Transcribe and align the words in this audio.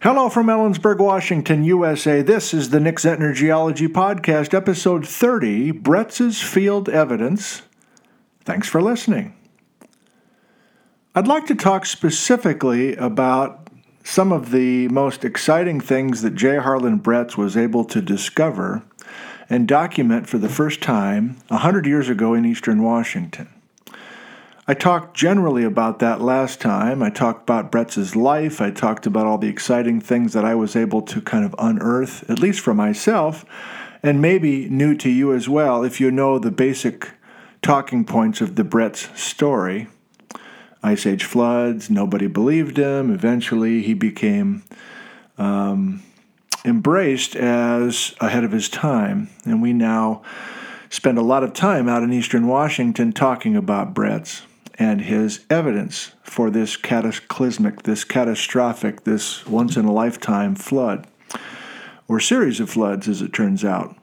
Hello 0.00 0.28
from 0.28 0.46
Ellensburg, 0.46 0.98
Washington, 0.98 1.64
USA. 1.64 2.22
This 2.22 2.54
is 2.54 2.70
the 2.70 2.78
Nick 2.78 2.98
Zentner 2.98 3.34
Geology 3.34 3.88
Podcast, 3.88 4.54
episode 4.54 5.04
30 5.04 5.72
Bretz's 5.72 6.40
Field 6.40 6.88
Evidence. 6.88 7.62
Thanks 8.44 8.68
for 8.68 8.80
listening. 8.80 9.34
I'd 11.16 11.26
like 11.26 11.46
to 11.46 11.56
talk 11.56 11.84
specifically 11.84 12.94
about 12.94 13.70
some 14.04 14.30
of 14.30 14.52
the 14.52 14.86
most 14.86 15.24
exciting 15.24 15.80
things 15.80 16.22
that 16.22 16.36
J. 16.36 16.58
Harlan 16.58 17.00
Bretz 17.00 17.36
was 17.36 17.56
able 17.56 17.84
to 17.86 18.00
discover 18.00 18.84
and 19.50 19.66
document 19.66 20.28
for 20.28 20.38
the 20.38 20.48
first 20.48 20.80
time 20.80 21.38
100 21.48 21.86
years 21.86 22.08
ago 22.08 22.34
in 22.34 22.44
eastern 22.44 22.84
Washington. 22.84 23.48
I 24.70 24.74
talked 24.74 25.16
generally 25.16 25.64
about 25.64 25.98
that 26.00 26.20
last 26.20 26.60
time. 26.60 27.02
I 27.02 27.08
talked 27.08 27.40
about 27.40 27.72
Bretz's 27.72 28.14
life. 28.14 28.60
I 28.60 28.70
talked 28.70 29.06
about 29.06 29.24
all 29.24 29.38
the 29.38 29.48
exciting 29.48 29.98
things 29.98 30.34
that 30.34 30.44
I 30.44 30.54
was 30.54 30.76
able 30.76 31.00
to 31.00 31.22
kind 31.22 31.42
of 31.42 31.54
unearth, 31.58 32.28
at 32.28 32.38
least 32.38 32.60
for 32.60 32.74
myself, 32.74 33.46
and 34.02 34.20
maybe 34.20 34.68
new 34.68 34.94
to 34.96 35.08
you 35.08 35.32
as 35.32 35.48
well 35.48 35.84
if 35.84 36.02
you 36.02 36.10
know 36.10 36.38
the 36.38 36.50
basic 36.50 37.12
talking 37.62 38.04
points 38.04 38.42
of 38.42 38.56
the 38.56 38.62
Bretz 38.62 39.16
story. 39.16 39.88
Ice 40.82 41.06
Age 41.06 41.24
floods, 41.24 41.88
nobody 41.88 42.26
believed 42.26 42.76
him. 42.76 43.10
Eventually, 43.10 43.80
he 43.80 43.94
became 43.94 44.64
um, 45.38 46.02
embraced 46.66 47.34
as 47.34 48.14
ahead 48.20 48.44
of 48.44 48.52
his 48.52 48.68
time, 48.68 49.30
and 49.46 49.62
we 49.62 49.72
now 49.72 50.20
spend 50.90 51.16
a 51.16 51.22
lot 51.22 51.42
of 51.42 51.54
time 51.54 51.88
out 51.88 52.02
in 52.02 52.12
eastern 52.12 52.46
Washington 52.46 53.14
talking 53.14 53.56
about 53.56 53.94
Bretz 53.94 54.42
and 54.78 55.02
his 55.02 55.44
evidence 55.50 56.12
for 56.22 56.50
this 56.50 56.76
cataclysmic, 56.76 57.82
this 57.82 58.04
catastrophic, 58.04 59.04
this 59.04 59.44
once 59.46 59.76
in 59.76 59.84
a 59.84 59.92
lifetime 59.92 60.54
flood, 60.54 61.06
or 62.06 62.20
series 62.20 62.60
of 62.60 62.70
floods, 62.70 63.08
as 63.08 63.20
it 63.20 63.32
turns 63.32 63.64
out. 63.64 63.96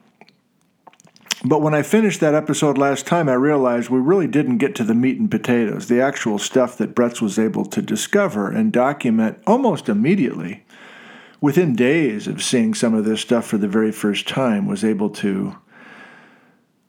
But 1.46 1.62
when 1.62 1.74
I 1.74 1.82
finished 1.82 2.20
that 2.22 2.34
episode 2.34 2.78
last 2.78 3.06
time, 3.06 3.30
I 3.30 3.34
realized 3.34 3.90
we 3.90 4.00
really 4.00 4.28
didn't 4.28 4.58
get 4.58 4.74
to 4.76 4.84
the 4.84 4.96
meat 4.96 5.20
and 5.20 5.30
potatoes, 5.30 5.88
the 5.88 6.02
actual 6.02 6.40
stuff 6.40 6.78
that 6.78 6.96
Bretz 6.96 7.22
was 7.22 7.38
able 7.38 7.66
to 7.66 7.82
discover 7.82 8.50
and 8.50 8.72
document 8.72 9.38
almost 9.46 9.88
immediately. 9.88 10.66
Within 11.42 11.76
days 11.76 12.28
of 12.28 12.42
seeing 12.42 12.74
some 12.74 12.94
of 12.94 13.06
this 13.06 13.22
stuff 13.22 13.46
for 13.46 13.58
the 13.58 13.68
very 13.68 13.92
first 13.92 14.28
time, 14.28 14.66
was 14.66 14.84
able 14.84 15.10
to 15.12 15.56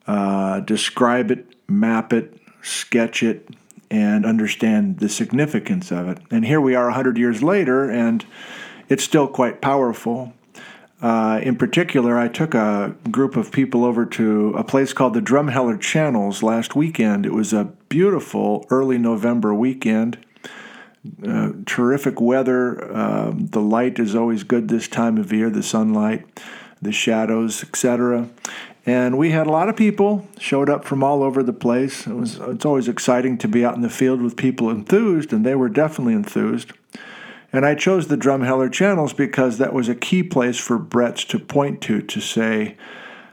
uh, 0.06 0.60
describe 0.60 1.30
it, 1.30 1.54
map 1.68 2.12
it, 2.12 2.40
sketch 2.62 3.22
it, 3.22 3.50
and 3.96 4.26
understand 4.26 4.98
the 4.98 5.08
significance 5.08 5.90
of 5.90 6.06
it. 6.08 6.18
And 6.30 6.44
here 6.44 6.60
we 6.60 6.74
are 6.74 6.86
100 6.86 7.16
years 7.16 7.42
later, 7.42 7.90
and 7.90 8.24
it's 8.88 9.02
still 9.02 9.26
quite 9.26 9.62
powerful. 9.62 10.34
Uh, 11.00 11.40
in 11.42 11.56
particular, 11.56 12.18
I 12.18 12.28
took 12.28 12.54
a 12.54 12.94
group 13.10 13.36
of 13.36 13.52
people 13.52 13.84
over 13.84 14.04
to 14.04 14.54
a 14.56 14.64
place 14.64 14.92
called 14.92 15.14
the 15.14 15.20
Drumheller 15.20 15.80
Channels 15.80 16.42
last 16.42 16.76
weekend. 16.76 17.24
It 17.24 17.32
was 17.32 17.52
a 17.54 17.72
beautiful 17.88 18.66
early 18.68 18.98
November 18.98 19.54
weekend. 19.54 20.18
Uh, 21.26 21.52
terrific 21.64 22.20
weather. 22.20 22.92
Uh, 22.92 23.32
the 23.34 23.60
light 23.60 23.98
is 23.98 24.14
always 24.14 24.42
good 24.42 24.68
this 24.68 24.88
time 24.88 25.16
of 25.16 25.32
year, 25.32 25.48
the 25.48 25.62
sunlight, 25.62 26.26
the 26.82 26.92
shadows, 26.92 27.62
etc. 27.62 28.28
And 28.86 29.18
we 29.18 29.32
had 29.32 29.48
a 29.48 29.50
lot 29.50 29.68
of 29.68 29.74
people 29.74 30.28
showed 30.38 30.70
up 30.70 30.84
from 30.84 31.02
all 31.02 31.24
over 31.24 31.42
the 31.42 31.52
place. 31.52 32.06
It 32.06 32.14
was 32.14 32.38
it's 32.38 32.64
always 32.64 32.86
exciting 32.86 33.36
to 33.38 33.48
be 33.48 33.64
out 33.64 33.74
in 33.74 33.82
the 33.82 33.90
field 33.90 34.22
with 34.22 34.36
people 34.36 34.70
enthused, 34.70 35.32
and 35.32 35.44
they 35.44 35.56
were 35.56 35.68
definitely 35.68 36.14
enthused. 36.14 36.72
And 37.52 37.66
I 37.66 37.74
chose 37.74 38.06
the 38.06 38.16
Drumheller 38.16 38.72
channels 38.72 39.12
because 39.12 39.58
that 39.58 39.72
was 39.72 39.88
a 39.88 39.94
key 39.94 40.22
place 40.22 40.58
for 40.58 40.78
Bretz 40.78 41.26
to 41.28 41.38
point 41.40 41.80
to 41.82 42.00
to 42.00 42.20
say, 42.20 42.76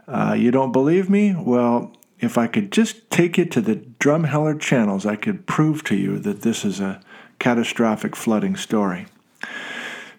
uh, 0.07 0.35
"You 0.37 0.49
don't 0.49 0.71
believe 0.71 1.07
me? 1.07 1.35
Well, 1.37 1.95
if 2.19 2.35
I 2.35 2.47
could 2.47 2.71
just 2.71 3.11
take 3.11 3.37
you 3.37 3.45
to 3.45 3.61
the 3.61 3.75
Drumheller 3.99 4.59
channels, 4.59 5.05
I 5.05 5.15
could 5.15 5.45
prove 5.45 5.83
to 5.83 5.95
you 5.95 6.17
that 6.19 6.41
this 6.41 6.65
is 6.65 6.79
a 6.79 6.99
catastrophic 7.37 8.15
flooding 8.15 8.55
story." 8.55 9.05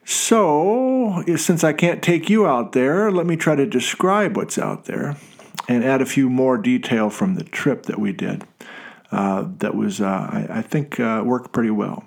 So, 0.04 1.24
since 1.36 1.64
I 1.64 1.72
can't 1.72 2.02
take 2.02 2.28
you 2.28 2.46
out 2.46 2.72
there, 2.72 3.10
let 3.10 3.26
me 3.26 3.36
try 3.36 3.56
to 3.56 3.64
describe 3.64 4.36
what's 4.36 4.58
out 4.58 4.84
there 4.84 5.16
and 5.66 5.82
add 5.82 6.02
a 6.02 6.06
few 6.06 6.28
more 6.28 6.58
detail 6.58 7.08
from 7.08 7.36
the 7.36 7.44
trip 7.44 7.84
that 7.84 7.98
we 7.98 8.12
did. 8.12 8.44
Uh, 9.10 9.48
that 9.58 9.74
was, 9.74 10.00
uh, 10.00 10.06
I, 10.06 10.46
I, 10.50 10.62
think, 10.62 11.00
uh, 11.00 11.22
worked 11.24 11.52
pretty 11.52 11.70
well. 11.70 12.04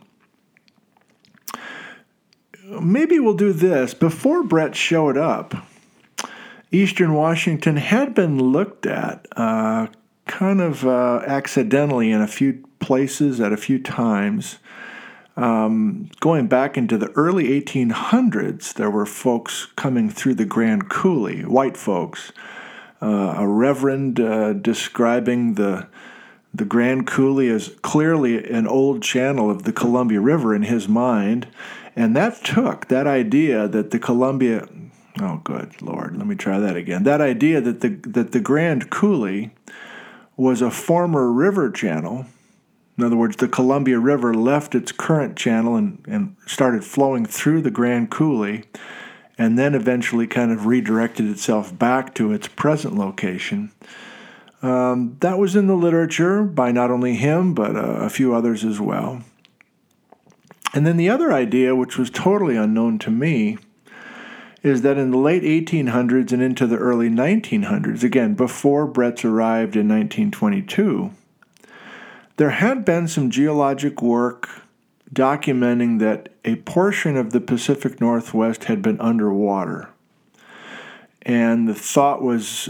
Maybe 2.65 3.19
we'll 3.19 3.33
do 3.33 3.53
this. 3.53 3.93
Before 3.93 4.43
Bretz 4.43 4.75
showed 4.75 5.17
up, 5.17 5.55
Eastern 6.71 7.13
Washington 7.13 7.77
had 7.77 8.13
been 8.13 8.37
looked 8.51 8.85
at 8.85 9.25
uh, 9.37 9.87
kind 10.25 10.61
of 10.61 10.85
uh, 10.85 11.21
accidentally 11.25 12.11
in 12.11 12.21
a 12.21 12.27
few 12.27 12.63
places 12.79 13.39
at 13.39 13.53
a 13.53 13.57
few 13.57 13.81
times 13.81 14.59
um, 15.37 16.09
going 16.19 16.47
back 16.47 16.77
into 16.77 16.97
the 16.97 17.11
early 17.11 17.61
1800s, 17.61 18.73
there 18.73 18.89
were 18.89 19.05
folks 19.05 19.67
coming 19.75 20.09
through 20.09 20.33
the 20.33 20.45
Grand 20.45 20.89
Coulee, 20.89 21.45
white 21.45 21.77
folks. 21.77 22.31
Uh, 22.99 23.35
a 23.37 23.47
reverend 23.47 24.19
uh, 24.19 24.53
describing 24.53 25.53
the 25.53 25.87
the 26.51 26.65
Grand 26.65 27.05
Coulee 27.05 27.49
as 27.49 27.69
clearly 27.83 28.43
an 28.49 28.65
old 28.65 29.03
channel 29.03 29.51
of 29.51 29.61
the 29.61 29.71
Columbia 29.71 30.19
River 30.19 30.55
in 30.55 30.63
his 30.63 30.87
mind, 30.87 31.47
and 31.95 32.15
that 32.15 32.43
took 32.43 32.87
that 32.87 33.05
idea 33.05 33.67
that 33.67 33.91
the 33.91 33.99
Columbia. 33.99 34.67
Oh, 35.21 35.39
good 35.43 35.79
Lord! 35.83 36.17
Let 36.17 36.25
me 36.25 36.35
try 36.35 36.57
that 36.57 36.75
again. 36.75 37.03
That 37.03 37.21
idea 37.21 37.61
that 37.61 37.81
the 37.81 37.89
that 38.09 38.31
the 38.31 38.39
Grand 38.39 38.89
Coulee 38.89 39.51
was 40.35 40.63
a 40.63 40.71
former 40.71 41.31
river 41.31 41.69
channel 41.69 42.25
in 42.97 43.03
other 43.03 43.15
words, 43.15 43.35
the 43.35 43.47
Columbia 43.47 43.99
River 43.99 44.33
left 44.33 44.73
its 44.73 44.91
current 44.91 45.37
channel 45.37 45.75
and, 45.75 46.03
and 46.07 46.35
started 46.47 46.83
flowing 46.83 47.25
through 47.25 47.61
the 47.61 47.71
Grand 47.71 48.09
Coulee 48.09 48.63
and 49.37 49.57
then 49.57 49.75
eventually 49.75 50.25
kind 50.25 50.51
of 50.51 50.65
redirected 50.65 51.29
itself 51.29 51.77
back 51.77 52.15
to 52.15 52.31
its 52.31 52.47
present 52.47 52.95
location. 52.95 53.71
Um, 54.63 55.17
that 55.19 55.37
was 55.37 55.55
in 55.55 55.67
the 55.67 55.75
literature 55.75 56.43
by 56.43 56.71
not 56.71 56.89
only 56.89 57.15
him, 57.15 57.53
but 57.53 57.75
uh, 57.75 57.79
a 57.79 58.09
few 58.09 58.33
others 58.33 58.65
as 58.65 58.81
well. 58.81 59.21
And 60.73 60.85
then 60.85 60.97
the 60.97 61.09
other 61.09 61.31
idea, 61.31 61.75
which 61.75 61.97
was 61.97 62.09
totally 62.09 62.57
unknown 62.57 62.97
to 62.99 63.11
me, 63.11 63.59
is 64.63 64.81
that 64.81 64.97
in 64.97 65.11
the 65.11 65.17
late 65.17 65.43
1800s 65.43 66.31
and 66.31 66.41
into 66.41 66.65
the 66.65 66.77
early 66.77 67.09
1900s, 67.09 68.03
again, 68.03 68.33
before 68.33 68.91
Bretz 68.91 69.23
arrived 69.23 69.75
in 69.75 69.87
1922, 69.87 71.11
there 72.37 72.51
had 72.51 72.85
been 72.85 73.07
some 73.07 73.29
geologic 73.29 74.01
work 74.01 74.63
documenting 75.13 75.99
that 75.99 76.29
a 76.45 76.55
portion 76.57 77.17
of 77.17 77.31
the 77.31 77.41
Pacific 77.41 77.99
Northwest 77.99 78.65
had 78.65 78.81
been 78.81 78.99
underwater. 79.01 79.89
And 81.23 81.67
the 81.67 81.73
thought 81.73 82.21
was, 82.21 82.69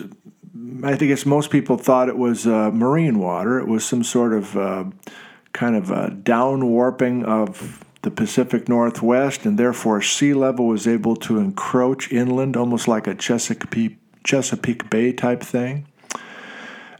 I 0.84 0.96
think 0.96 1.12
it's 1.12 1.26
most 1.26 1.52
people 1.52 1.78
thought 1.78 2.10
it 2.10 2.18
was 2.18 2.48
uh, 2.48 2.72
marine 2.72 3.20
water. 3.20 3.60
It 3.60 3.68
was 3.68 3.86
some 3.86 4.04
sort 4.04 4.34
of 4.34 4.58
uh, 4.58 4.86
kind 5.54 5.76
of 5.76 5.92
a 5.92 6.12
down 6.12 6.68
warping 6.68 7.24
of 7.26 7.84
the 8.04 8.12
Pacific 8.12 8.70
Northwest, 8.70 9.46
and 9.46 9.60
therefore 9.60 10.02
sea 10.02 10.34
level 10.34 10.68
was 10.68 10.88
able 10.88 11.16
to 11.18 11.40
encroach 11.40 12.12
inland, 12.12 12.56
almost 12.56 12.88
like 12.88 13.06
a 13.06 13.16
Chesapeake, 13.16 13.98
Chesapeake 14.24 14.90
Bay 14.90 15.12
type 15.12 15.42
thing. 15.42 15.88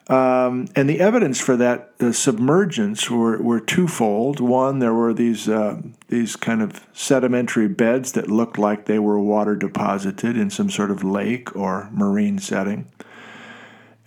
Um, 0.10 0.70
and 0.74 0.90
the 0.90 1.02
evidence 1.02 1.42
for 1.42 1.58
that 1.58 1.92
uh, 2.00 2.14
submergence 2.14 3.12
were, 3.12 3.42
were 3.42 3.60
twofold. 3.60 4.40
One, 4.40 4.80
there 4.80 4.94
were 4.94 5.14
these 5.14 5.50
uh, 5.50 5.82
these 6.08 6.38
kind 6.38 6.62
of 6.62 6.88
sedimentary 6.94 7.68
beds 7.68 8.14
that 8.14 8.30
looked 8.30 8.58
like 8.58 8.86
they 8.86 9.00
were 9.00 9.20
water 9.20 9.56
deposited 9.56 10.38
in 10.38 10.50
some 10.50 10.70
sort 10.70 10.92
of 10.92 11.04
lake 11.04 11.54
or 11.58 11.90
marine 11.92 12.40
setting. 12.40 12.90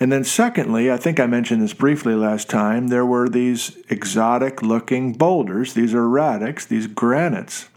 And 0.02 0.10
then, 0.10 0.24
secondly, 0.24 0.90
I 0.90 0.96
think 0.96 1.20
I 1.20 1.26
mentioned 1.26 1.60
this 1.60 1.74
briefly 1.74 2.14
last 2.14 2.48
time, 2.48 2.88
there 2.88 3.04
were 3.04 3.28
these 3.28 3.76
exotic 3.90 4.62
looking 4.62 5.12
boulders, 5.12 5.74
these 5.74 5.92
erratics, 5.92 6.66
these 6.66 6.86
granites, 6.86 7.68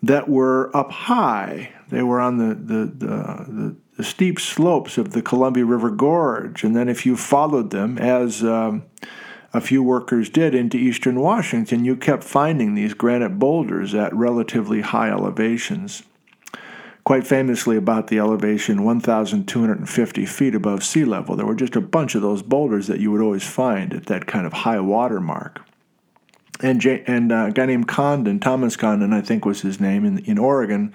that 0.00 0.28
were 0.28 0.70
up 0.76 0.92
high. 0.92 1.72
They 1.88 2.04
were 2.04 2.20
on 2.20 2.38
the, 2.38 2.54
the, 2.54 2.84
the, 2.86 3.46
the 3.48 3.76
the 4.02 4.08
steep 4.08 4.40
slopes 4.40 4.98
of 4.98 5.12
the 5.12 5.22
Columbia 5.22 5.64
River 5.64 5.88
Gorge. 5.88 6.64
And 6.64 6.74
then, 6.74 6.88
if 6.88 7.06
you 7.06 7.16
followed 7.16 7.70
them, 7.70 7.98
as 7.98 8.42
um, 8.42 8.82
a 9.54 9.60
few 9.60 9.80
workers 9.80 10.28
did 10.28 10.56
into 10.56 10.76
eastern 10.76 11.20
Washington, 11.20 11.84
you 11.84 11.94
kept 11.94 12.24
finding 12.24 12.74
these 12.74 12.94
granite 12.94 13.38
boulders 13.38 13.94
at 13.94 14.12
relatively 14.12 14.80
high 14.80 15.08
elevations. 15.08 16.02
Quite 17.04 17.24
famously, 17.28 17.76
about 17.76 18.08
the 18.08 18.18
elevation 18.18 18.82
1,250 18.82 20.26
feet 20.26 20.56
above 20.56 20.82
sea 20.82 21.04
level, 21.04 21.36
there 21.36 21.46
were 21.46 21.54
just 21.54 21.76
a 21.76 21.80
bunch 21.80 22.16
of 22.16 22.22
those 22.22 22.42
boulders 22.42 22.88
that 22.88 22.98
you 22.98 23.12
would 23.12 23.20
always 23.20 23.46
find 23.46 23.94
at 23.94 24.06
that 24.06 24.26
kind 24.26 24.46
of 24.46 24.52
high 24.52 24.80
water 24.80 25.20
mark. 25.20 25.60
And, 26.60 26.80
J- 26.80 27.04
and 27.06 27.30
uh, 27.30 27.46
a 27.50 27.52
guy 27.52 27.66
named 27.66 27.86
Condon, 27.86 28.40
Thomas 28.40 28.74
Condon, 28.74 29.12
I 29.12 29.20
think 29.20 29.44
was 29.44 29.60
his 29.60 29.78
name, 29.78 30.04
in, 30.04 30.18
in 30.24 30.38
Oregon, 30.38 30.92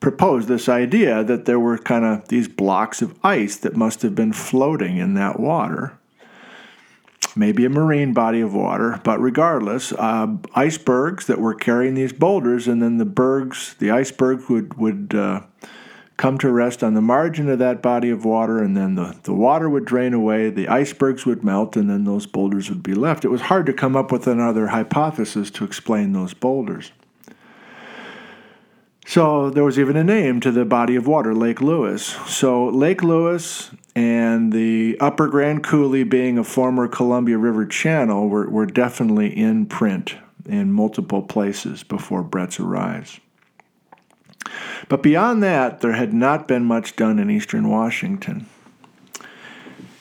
proposed 0.00 0.48
this 0.48 0.68
idea 0.68 1.24
that 1.24 1.44
there 1.44 1.60
were 1.60 1.78
kind 1.78 2.04
of 2.04 2.28
these 2.28 2.48
blocks 2.48 3.02
of 3.02 3.18
ice 3.22 3.56
that 3.56 3.76
must 3.76 4.02
have 4.02 4.14
been 4.14 4.32
floating 4.32 4.98
in 4.98 5.14
that 5.14 5.40
water. 5.40 5.98
Maybe 7.34 7.64
a 7.64 7.70
marine 7.70 8.14
body 8.14 8.40
of 8.40 8.54
water, 8.54 9.00
but 9.04 9.20
regardless, 9.20 9.92
uh, 9.92 10.36
icebergs 10.54 11.26
that 11.26 11.38
were 11.38 11.54
carrying 11.54 11.94
these 11.94 12.12
boulders, 12.12 12.66
and 12.66 12.80
then 12.80 12.96
the 12.96 13.04
bergs, 13.04 13.74
the 13.78 13.90
icebergs 13.90 14.48
would 14.48 14.74
would 14.74 15.14
uh, 15.14 15.42
come 16.16 16.38
to 16.38 16.50
rest 16.50 16.82
on 16.82 16.94
the 16.94 17.02
margin 17.02 17.48
of 17.50 17.58
that 17.58 17.82
body 17.82 18.08
of 18.08 18.24
water, 18.24 18.62
and 18.62 18.76
then 18.76 18.94
the, 18.94 19.18
the 19.24 19.34
water 19.34 19.68
would 19.68 19.84
drain 19.84 20.14
away, 20.14 20.48
the 20.48 20.68
icebergs 20.68 21.26
would 21.26 21.44
melt, 21.44 21.76
and 21.76 21.90
then 21.90 22.04
those 22.04 22.26
boulders 22.26 22.70
would 22.70 22.82
be 22.82 22.94
left. 22.94 23.24
It 23.24 23.28
was 23.28 23.42
hard 23.42 23.66
to 23.66 23.72
come 23.72 23.96
up 23.96 24.10
with 24.10 24.26
another 24.26 24.68
hypothesis 24.68 25.50
to 25.52 25.64
explain 25.64 26.12
those 26.12 26.32
boulders. 26.32 26.92
So 29.08 29.50
there 29.50 29.62
was 29.62 29.78
even 29.78 29.96
a 29.96 30.02
name 30.02 30.40
to 30.40 30.50
the 30.50 30.64
body 30.64 30.96
of 30.96 31.06
water, 31.06 31.32
Lake 31.32 31.60
Lewis. 31.60 32.16
So 32.26 32.66
Lake 32.66 33.04
Lewis 33.04 33.70
and 33.94 34.52
the 34.52 34.98
Upper 35.00 35.28
Grand 35.28 35.62
Coulee, 35.62 36.02
being 36.02 36.38
a 36.38 36.44
former 36.44 36.88
Columbia 36.88 37.38
River 37.38 37.64
channel, 37.64 38.28
were, 38.28 38.50
were 38.50 38.66
definitely 38.66 39.28
in 39.28 39.66
print 39.66 40.16
in 40.44 40.72
multiple 40.72 41.22
places 41.22 41.84
before 41.84 42.24
Bretz 42.24 42.58
arrives. 42.58 43.20
But 44.88 45.04
beyond 45.04 45.40
that, 45.42 45.80
there 45.80 45.92
had 45.92 46.12
not 46.12 46.48
been 46.48 46.64
much 46.64 46.96
done 46.96 47.20
in 47.20 47.30
eastern 47.30 47.68
Washington. 47.68 48.46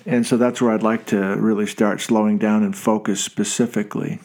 And 0.07 0.25
so 0.25 0.35
that's 0.35 0.61
where 0.61 0.71
I'd 0.71 0.83
like 0.83 1.05
to 1.07 1.17
really 1.17 1.67
start 1.67 2.01
slowing 2.01 2.39
down 2.39 2.63
and 2.63 2.75
focus 2.75 3.23
specifically. 3.23 4.19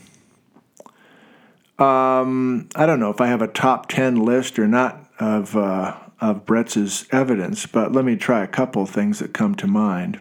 Um, 1.81 2.69
I 2.77 2.85
don't 2.85 3.00
know 3.00 3.11
if 3.11 3.23
I 3.23 3.29
have 3.29 3.41
a 3.41 3.49
top 3.49 3.88
10 3.88 4.17
list 4.17 4.59
or 4.59 4.69
not 4.69 5.06
of, 5.19 5.56
uh, 5.56 5.97
of 6.21 6.44
Bretz 6.44 7.06
evidence, 7.11 7.65
but 7.65 7.93
let 7.93 8.05
me 8.05 8.17
try 8.17 8.44
a 8.44 8.47
couple 8.47 8.85
things 8.85 9.19
that 9.21 9.32
come 9.32 9.55
to 9.55 9.67
mind. 9.67 10.21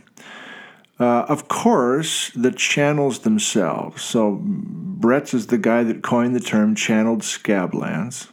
Uh, 0.97 1.25
of 1.27 1.49
course, 1.49 2.31
the 2.31 2.51
channels 2.51 3.19
themselves. 3.19 4.01
So, 4.01 4.41
Bretz 4.41 5.33
is 5.33 5.47
the 5.47 5.57
guy 5.57 5.83
that 5.83 6.01
coined 6.01 6.35
the 6.35 6.41
term 6.41 6.75
channeled 6.75 7.21
scablands. 7.21 8.29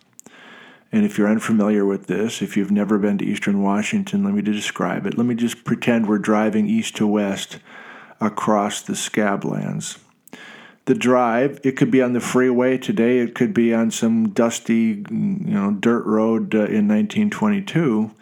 And 0.92 1.04
if 1.04 1.18
you're 1.18 1.28
unfamiliar 1.28 1.84
with 1.84 2.06
this, 2.06 2.42
if 2.42 2.56
you've 2.56 2.70
never 2.70 2.96
been 2.98 3.18
to 3.18 3.24
Eastern 3.24 3.60
Washington, 3.60 4.24
let 4.24 4.34
me 4.34 4.42
describe 4.42 5.06
it. 5.06 5.18
Let 5.18 5.26
me 5.26 5.34
just 5.34 5.64
pretend 5.64 6.08
we're 6.08 6.18
driving 6.18 6.68
east 6.68 6.96
to 6.96 7.06
west 7.06 7.58
across 8.20 8.82
the 8.82 8.94
scablands 8.94 9.98
the 10.86 10.94
drive. 10.94 11.60
It 11.62 11.76
could 11.76 11.90
be 11.90 12.00
on 12.00 12.14
the 12.14 12.20
freeway 12.20 12.78
today. 12.78 13.18
It 13.18 13.34
could 13.34 13.52
be 13.52 13.74
on 13.74 13.90
some 13.90 14.30
dusty, 14.30 15.04
you 15.10 15.54
know, 15.54 15.72
dirt 15.72 16.06
road 16.06 16.54
uh, 16.54 16.58
in 16.58 16.88
1922. 16.88 18.12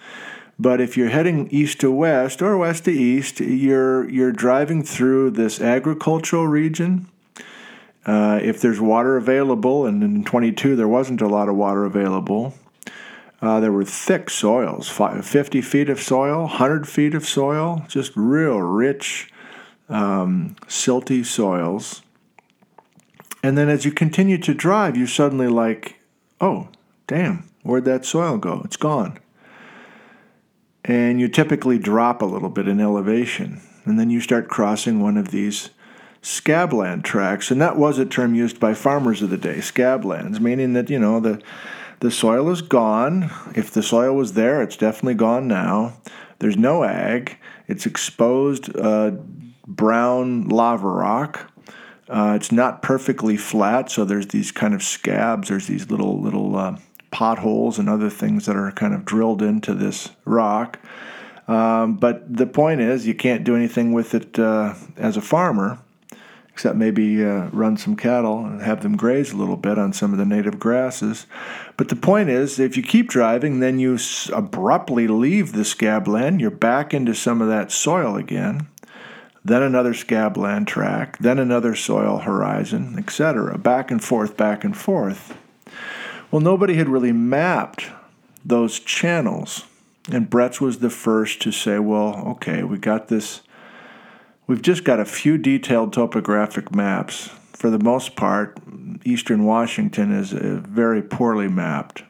But 0.59 0.81
if 0.81 0.97
you're 0.97 1.11
heading 1.11 1.49
east 1.51 1.81
to 1.81 1.91
west 1.91 2.41
or 2.41 2.57
west 2.57 2.85
to 2.85 2.93
east, 2.93 3.41
you're 3.41 4.09
you're 4.09 4.33
driving 4.33 4.83
through 4.83 5.31
this 5.31 5.61
agricultural 5.61 6.47
region. 6.47 7.07
Uh, 8.07 8.39
if 8.43 8.61
there's 8.61 8.81
water 8.81 9.17
available, 9.17 9.87
and 9.87 10.03
in 10.03 10.25
22 10.25 10.77
there 10.77 10.89
wasn't 10.89 11.21
a 11.21 11.27
lot 11.27 11.49
of 11.49 11.57
water 11.57 11.85
available, 11.85 12.55
uh, 13.43 13.61
there 13.61 13.73
were 13.73 13.85
thick 13.85 14.31
soils 14.31 14.89
50 14.89 15.61
feet 15.61 15.89
of 15.89 16.01
soil, 16.01 16.43
100 16.43 16.87
feet 16.87 17.15
of 17.15 17.27
soil, 17.27 17.85
just 17.89 18.13
real 18.15 18.59
rich, 18.61 19.33
um, 19.89 20.55
silty 20.69 21.25
soils. 21.25 22.04
And 23.45 23.59
then 23.59 23.69
as 23.69 23.85
you 23.85 23.93
continue 23.93 24.39
to 24.39 24.55
drive, 24.55 24.97
you're 24.97 25.07
suddenly 25.07 25.49
like, 25.49 25.99
oh, 26.41 26.69
damn, 27.07 27.51
where'd 27.63 27.85
that 27.85 28.07
soil 28.07 28.39
go? 28.39 28.63
It's 28.65 28.79
gone. 28.79 29.19
And 30.83 31.21
you 31.21 31.29
typically 31.29 31.79
drop 31.79 32.23
a 32.23 32.25
little 32.25 32.49
bit 32.49 32.69
in 32.69 32.81
elevation. 32.81 33.61
And 33.85 34.01
then 34.01 34.09
you 34.09 34.23
start 34.23 34.49
crossing 34.49 35.03
one 35.03 35.19
of 35.19 35.29
these 35.29 35.69
scabland 36.23 37.05
tracks. 37.05 37.51
And 37.51 37.61
that 37.61 37.77
was 37.77 37.99
a 37.99 38.07
term 38.07 38.35
used 38.35 38.59
by 38.59 38.73
farmers 38.73 39.21
of 39.21 39.29
the 39.29 39.37
day, 39.37 39.59
scablands, 39.59 40.41
meaning 40.41 40.73
that, 40.73 40.89
you 40.89 40.99
know, 40.99 41.21
the, 41.21 41.43
the 42.01 42.11
soil 42.11 42.49
is 42.49 42.63
gone. 42.63 43.31
If 43.55 43.71
the 43.71 43.83
soil 43.83 44.17
was 44.17 44.33
there, 44.33 44.63
it's 44.63 44.79
definitely 44.79 45.17
gone 45.17 45.47
now. 45.47 45.99
There's 46.39 46.57
no 46.57 46.83
ag. 46.83 47.37
It's 47.69 47.85
exposed 47.85 48.75
uh, 48.75 49.11
brown 49.67 50.49
lava 50.49 50.89
rock 50.89 51.51
uh, 52.09 52.35
it's 52.37 52.53
not 52.53 52.83
perfectly 52.83 53.37
flat, 53.37 53.91
so 53.91 54.05
there's 54.05 54.29
these 54.29 54.53
kind 54.53 54.75
of 54.75 54.83
scabs. 54.83 55.49
There's 55.49 55.67
these 55.67 55.91
little 55.91 56.21
little 56.21 56.57
uh, 56.57 56.77
potholes 57.11 57.79
and 57.79 57.89
other 57.89 58.11
things 58.11 58.47
that 58.47 58.57
are 58.57 58.71
kind 58.73 58.93
of 58.93 59.05
drilled 59.05 59.41
into 59.41 59.73
this 59.73 60.11
rock. 60.25 60.79
Um, 61.49 61.97
but 61.97 62.37
the 62.37 62.47
point 62.47 62.81
is, 62.81 63.07
you 63.07 63.15
can't 63.15 63.45
do 63.45 63.57
anything 63.57 63.93
with 63.93 64.15
it 64.15 64.39
uh, 64.39 64.75
as 64.97 65.17
a 65.17 65.23
farmer, 65.23 65.79
except 66.49 66.77
maybe 66.77 67.25
uh, 67.25 67.49
run 67.53 67.77
some 67.77 67.97
cattle 67.97 68.45
and 68.45 68.63
have 68.63 68.83
them 68.83 68.97
graze 68.97 69.33
a 69.33 69.37
little 69.37 69.57
bit 69.57 69.79
on 69.79 69.93
some 69.93 70.13
of 70.13 70.19
the 70.19 70.25
native 70.25 70.59
grasses. 70.59 71.27
But 71.77 71.89
the 71.89 71.97
point 71.97 72.29
is, 72.29 72.59
if 72.59 72.77
you 72.77 72.83
keep 72.83 73.09
driving, 73.09 73.61
then 73.61 73.79
you 73.79 73.99
abruptly 74.33 75.07
leave 75.07 75.53
the 75.53 75.65
scabland, 75.65 76.41
you're 76.41 76.51
back 76.51 76.93
into 76.93 77.15
some 77.15 77.41
of 77.41 77.49
that 77.49 77.73
soil 77.73 78.17
again 78.17 78.69
then 79.45 79.63
another 79.63 79.93
scabland 79.93 80.67
track, 80.67 81.19
then 81.19 81.39
another 81.39 81.75
soil 81.75 82.19
horizon, 82.19 82.97
etc., 82.99 83.59
back 83.59 83.91
and 83.91 84.03
forth, 84.03 84.37
back 84.37 84.65
and 84.65 84.77
forth. 84.77 85.37
Well, 86.31 86.41
nobody 86.41 86.75
had 86.75 86.89
really 86.89 87.13
mapped 87.13 87.91
those 88.45 88.81
channels. 88.81 89.67
And 90.11 90.29
Bretz 90.29 90.61
was 90.61 90.79
the 90.79 90.91
first 90.91 91.41
to 91.43 91.53
say, 91.53 91.79
well, 91.79 92.25
okay, 92.27 92.63
we 92.63 92.79
got 92.79 93.09
this. 93.09 93.43
We've 94.47 94.63
just 94.63 94.85
got 94.85 95.01
a 95.01 95.05
few 95.05 95.39
detailed 95.39 95.93
topographic 95.93 96.75
maps. 96.75 97.31
For 97.53 97.71
the 97.71 97.79
most 97.79 98.17
part, 98.17 98.59
eastern 99.05 99.45
Washington 99.45 100.13
is 100.13 100.35
uh, 100.35 100.61
very 100.67 101.03
poorly 101.03 101.49
mapped. 101.49 102.03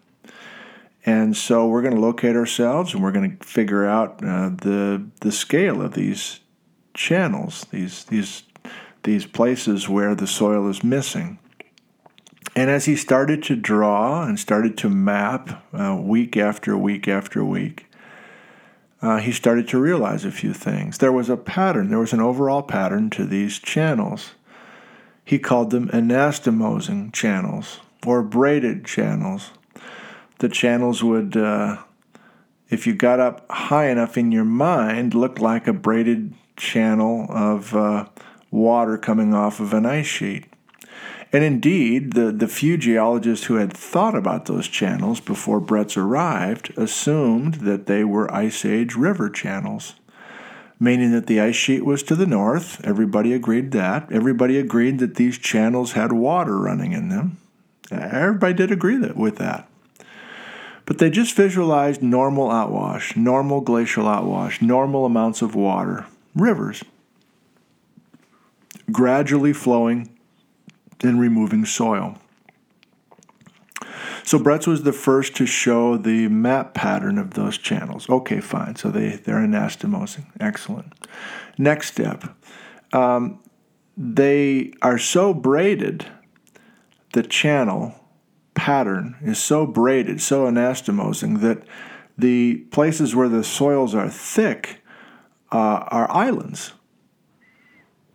And 1.06 1.37
so 1.37 1.66
we're 1.66 1.82
going 1.82 1.94
to 1.94 2.00
locate 2.00 2.34
ourselves 2.34 2.94
and 2.94 3.02
we're 3.02 3.12
going 3.12 3.37
to 3.37 3.46
figure 3.46 3.87
out 3.87 4.25
uh, 4.25 4.48
the, 4.48 5.04
the 5.20 5.30
scale 5.30 5.82
of 5.82 5.94
these 5.94 6.40
channels, 6.94 7.67
these 7.70 8.05
these 8.05 8.44
these 9.02 9.26
places 9.26 9.88
where 9.88 10.14
the 10.14 10.26
soil 10.26 10.69
is 10.69 10.82
missing. 10.82 11.38
And 12.56 12.70
as 12.70 12.85
he 12.85 12.96
started 12.96 13.43
to 13.44 13.56
draw 13.56 14.23
and 14.23 14.38
started 14.38 14.79
to 14.79 14.88
map 14.88 15.64
uh, 15.73 15.96
week 16.00 16.37
after 16.37 16.76
week 16.76 17.08
after 17.08 17.45
week, 17.45 17.87
uh, 19.02 19.18
he 19.18 19.33
started 19.33 19.68
to 19.68 19.78
realize 19.78 20.25
a 20.25 20.30
few 20.30 20.54
things. 20.54 20.99
There 20.99 21.12
was 21.12 21.28
a 21.28 21.37
pattern, 21.37 21.90
there 21.90 21.99
was 21.99 22.12
an 22.12 22.21
overall 22.21 22.62
pattern 22.62 23.11
to 23.11 23.26
these 23.26 23.59
channels. 23.59 24.35
He 25.25 25.38
called 25.38 25.71
them 25.71 25.88
anastomosing 25.88 27.12
channels 27.12 27.80
or 28.07 28.23
braided 28.23 28.85
channels. 28.85 29.50
The 30.38 30.49
channels 30.49 31.02
would, 31.02 31.37
uh, 31.37 31.78
if 32.68 32.87
you 32.87 32.95
got 32.95 33.21
up 33.21 33.50
high 33.50 33.88
enough 33.88 34.16
in 34.16 34.33
your 34.33 34.45
mind, 34.45 35.14
look 35.14 35.38
like 35.38 35.66
a 35.66 35.73
braided 35.73 36.35
channel 36.56 37.26
of 37.30 37.75
uh, 37.75 38.06
water 38.50 38.96
coming 38.96 39.34
off 39.34 39.61
of 39.61 39.75
an 39.75 39.87
ice 39.87 40.06
sheet. 40.06 40.46
And 41.32 41.42
indeed, 41.42 42.12
the, 42.12 42.30
the 42.30 42.46
few 42.46 42.76
geologists 42.76 43.46
who 43.46 43.56
had 43.56 43.73
thought 43.73 44.14
about 44.14 44.44
those 44.44 44.68
channels 44.68 45.18
before 45.18 45.61
Bretz 45.61 45.96
arrived 45.96 46.73
assumed 46.78 47.54
that 47.54 47.87
they 47.87 48.04
were 48.04 48.32
Ice 48.32 48.64
Age 48.64 48.94
river 48.94 49.28
channels, 49.28 49.96
meaning 50.78 51.11
that 51.11 51.26
the 51.26 51.40
ice 51.40 51.56
sheet 51.56 51.84
was 51.84 52.04
to 52.04 52.14
the 52.14 52.26
north. 52.26 52.80
Everybody 52.84 53.32
agreed 53.32 53.73
that. 53.73 54.12
Everybody 54.12 54.61
agreed 54.61 55.00
that 55.00 55.16
these 55.16 55.37
channels 55.37 55.92
had 55.92 56.12
water 56.12 56.56
running 56.56 56.92
in 56.92 57.08
them. 57.08 57.38
Everybody 57.90 58.54
did 58.54 58.70
agree 58.70 58.96
that, 58.99 59.16
with 59.16 59.37
that. 59.38 59.68
But 60.87 60.99
they 60.99 61.11
just 61.11 61.34
visualized 61.34 62.00
normal 62.00 62.49
outwash, 62.49 63.16
normal 63.16 63.61
glacial 63.61 64.04
outwash, 64.04 64.62
normal 64.62 65.04
amounts 65.04 65.42
of 65.42 65.56
water 65.56 66.06
rivers, 66.35 66.83
gradually 68.91 69.53
flowing 69.53 70.17
and 71.03 71.21
removing 71.21 71.64
soil. 71.64 72.19
So 74.25 74.38
Bretz 74.38 74.67
was 74.67 74.85
the 74.85 74.93
first 74.93 75.37
to 75.37 75.45
show 75.45 75.99
the 75.99 76.29
map 76.29 76.73
pattern 76.73 77.19
of 77.19 77.35
those 77.35 77.59
channels. 77.59 78.09
Okay, 78.09 78.41
fine. 78.41 78.75
So 78.76 78.91
they, 78.91 79.17
they're 79.17 79.37
anastomosing. 79.37 80.26
Excellent. 80.41 80.95
Next 81.59 81.88
step. 81.88 82.25
Um, 82.95 83.41
they 83.97 84.73
are 84.81 84.99
so 84.99 85.35
braided, 85.35 86.07
the 87.12 87.23
channel 87.23 87.95
pattern 88.55 89.17
is 89.21 89.38
so 89.38 89.67
braided, 89.67 90.21
so 90.23 90.47
anastomosing, 90.47 91.41
that 91.43 91.62
the 92.17 92.57
places 92.71 93.14
where 93.14 93.29
the 93.29 93.45
soils 93.45 93.95
are 93.95 94.09
thick 94.09 94.81
uh, 95.54 95.84
are 95.87 96.11
islands. 96.11 96.73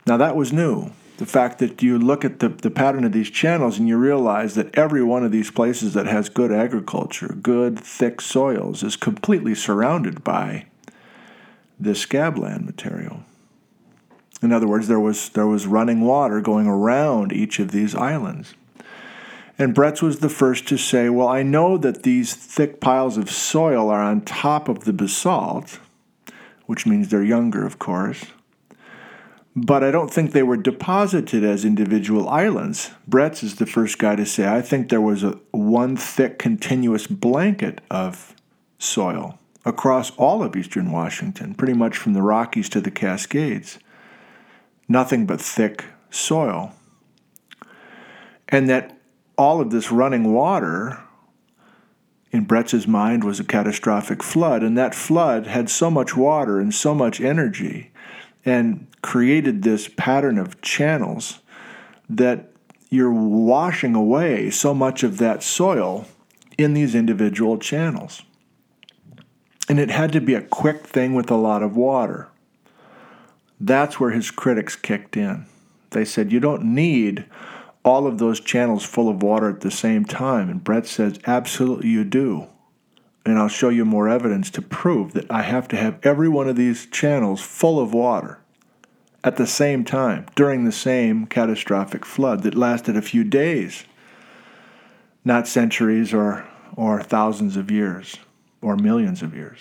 Now, 0.05 0.17
that 0.17 0.35
was 0.35 0.51
new. 0.51 0.91
The 1.17 1.25
fact 1.25 1.59
that 1.59 1.81
you 1.81 1.97
look 1.97 2.25
at 2.25 2.39
the, 2.39 2.49
the 2.49 2.69
pattern 2.69 3.05
of 3.05 3.13
these 3.13 3.29
channels 3.29 3.79
and 3.79 3.87
you 3.87 3.97
realize 3.97 4.55
that 4.55 4.75
every 4.77 5.03
one 5.03 5.23
of 5.23 5.31
these 5.31 5.49
places 5.49 5.93
that 5.93 6.05
has 6.05 6.27
good 6.27 6.51
agriculture, 6.51 7.37
good 7.41 7.79
thick 7.79 8.19
soils, 8.19 8.83
is 8.83 8.95
completely 8.95 9.55
surrounded 9.55 10.23
by 10.23 10.65
this 11.79 12.01
scabland 12.01 12.65
material. 12.65 13.23
In 14.41 14.51
other 14.51 14.67
words, 14.67 14.87
there 14.87 14.99
was, 14.99 15.29
there 15.29 15.47
was 15.47 15.65
running 15.65 16.01
water 16.01 16.41
going 16.41 16.67
around 16.67 17.31
each 17.31 17.59
of 17.59 17.71
these 17.71 17.95
islands. 17.95 18.53
And 19.57 19.75
Bretz 19.75 20.01
was 20.01 20.19
the 20.19 20.29
first 20.29 20.67
to 20.69 20.77
say, 20.77 21.09
Well, 21.09 21.27
I 21.27 21.43
know 21.43 21.77
that 21.77 22.03
these 22.03 22.33
thick 22.33 22.79
piles 22.79 23.17
of 23.17 23.29
soil 23.29 23.89
are 23.89 24.01
on 24.01 24.21
top 24.21 24.69
of 24.69 24.85
the 24.85 24.93
basalt, 24.93 25.79
which 26.69 26.85
means 26.85 27.09
they're 27.09 27.23
younger, 27.23 27.65
of 27.65 27.79
course. 27.79 28.25
But 29.55 29.83
I 29.83 29.89
don't 29.89 30.13
think 30.13 30.33
they 30.33 30.43
were 30.43 30.55
deposited 30.55 31.43
as 31.43 31.65
individual 31.65 32.29
islands. 32.29 32.91
Bretz 33.09 33.43
is 33.43 33.55
the 33.55 33.65
first 33.65 33.97
guy 33.97 34.15
to 34.15 34.23
say, 34.23 34.47
I 34.47 34.61
think 34.61 34.89
there 34.89 35.01
was 35.01 35.23
a 35.23 35.39
one 35.49 35.97
thick 35.97 36.37
continuous 36.37 37.07
blanket 37.07 37.81
of 37.89 38.35
soil 38.77 39.39
across 39.65 40.11
all 40.11 40.43
of 40.43 40.55
eastern 40.55 40.91
Washington, 40.91 41.55
pretty 41.55 41.73
much 41.73 41.97
from 41.97 42.13
the 42.13 42.21
Rockies 42.21 42.69
to 42.69 42.81
the 42.81 42.91
Cascades. 42.91 43.79
Nothing 44.87 45.25
but 45.25 45.41
thick 45.41 45.85
soil. 46.11 46.73
And 48.47 48.69
that 48.69 48.95
all 49.39 49.59
of 49.59 49.71
this 49.71 49.91
running 49.91 50.33
water 50.33 50.99
in 52.31 52.43
Bretz's 52.43 52.87
mind 52.87 53.23
was 53.23 53.39
a 53.39 53.43
catastrophic 53.43 54.21
flood, 54.21 54.63
and 54.63 54.77
that 54.77 54.93
flood 54.93 55.47
had 55.47 55.69
so 55.69 55.89
much 55.89 56.15
water 56.15 56.59
and 56.59 56.73
so 56.73 56.93
much 56.93 57.19
energy 57.19 57.91
and 58.45 58.87
created 59.01 59.63
this 59.63 59.87
pattern 59.87 60.37
of 60.37 60.61
channels 60.61 61.39
that 62.09 62.51
you're 62.89 63.13
washing 63.13 63.95
away 63.95 64.49
so 64.49 64.73
much 64.73 65.03
of 65.03 65.17
that 65.17 65.43
soil 65.43 66.05
in 66.57 66.73
these 66.73 66.95
individual 66.95 67.57
channels. 67.57 68.23
And 69.67 69.79
it 69.79 69.91
had 69.91 70.11
to 70.13 70.21
be 70.21 70.33
a 70.33 70.41
quick 70.41 70.87
thing 70.87 71.13
with 71.13 71.29
a 71.29 71.35
lot 71.35 71.61
of 71.61 71.75
water. 71.75 72.27
That's 73.59 73.99
where 73.99 74.11
his 74.11 74.31
critics 74.31 74.75
kicked 74.75 75.15
in. 75.15 75.45
They 75.91 76.05
said, 76.05 76.31
You 76.31 76.39
don't 76.39 76.63
need 76.63 77.25
all 77.89 78.05
of 78.05 78.19
those 78.19 78.39
channels 78.39 78.85
full 78.85 79.09
of 79.09 79.23
water 79.23 79.49
at 79.49 79.61
the 79.61 79.71
same 79.71 80.05
time? 80.05 80.49
And 80.49 80.63
Bretz 80.63 80.87
says, 80.87 81.19
Absolutely, 81.25 81.89
you 81.89 82.03
do. 82.03 82.47
And 83.25 83.37
I'll 83.37 83.49
show 83.49 83.69
you 83.69 83.83
more 83.83 84.07
evidence 84.07 84.49
to 84.51 84.61
prove 84.61 85.13
that 85.13 85.29
I 85.29 85.41
have 85.41 85.67
to 85.69 85.75
have 85.75 85.99
every 86.03 86.29
one 86.29 86.47
of 86.47 86.55
these 86.55 86.85
channels 86.85 87.41
full 87.41 87.79
of 87.79 87.93
water 87.93 88.39
at 89.23 89.35
the 89.35 89.47
same 89.47 89.83
time 89.83 90.25
during 90.35 90.63
the 90.63 90.71
same 90.71 91.25
catastrophic 91.25 92.05
flood 92.05 92.43
that 92.43 92.55
lasted 92.55 92.95
a 92.95 93.01
few 93.01 93.23
days, 93.23 93.83
not 95.25 95.47
centuries 95.47 96.13
or, 96.13 96.47
or 96.75 97.01
thousands 97.01 97.57
of 97.57 97.69
years 97.69 98.17
or 98.61 98.75
millions 98.75 99.21
of 99.21 99.35
years. 99.35 99.59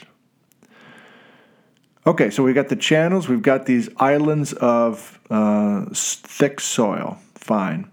Okay, 2.07 2.31
so 2.31 2.43
we've 2.43 2.55
got 2.55 2.69
the 2.69 2.77
channels, 2.77 3.29
we've 3.29 3.43
got 3.43 3.67
these 3.67 3.89
islands 3.97 4.53
of 4.55 5.19
uh, 5.31 5.87
thick 5.93 6.61
soil. 6.61 7.19
Fine. 7.35 7.91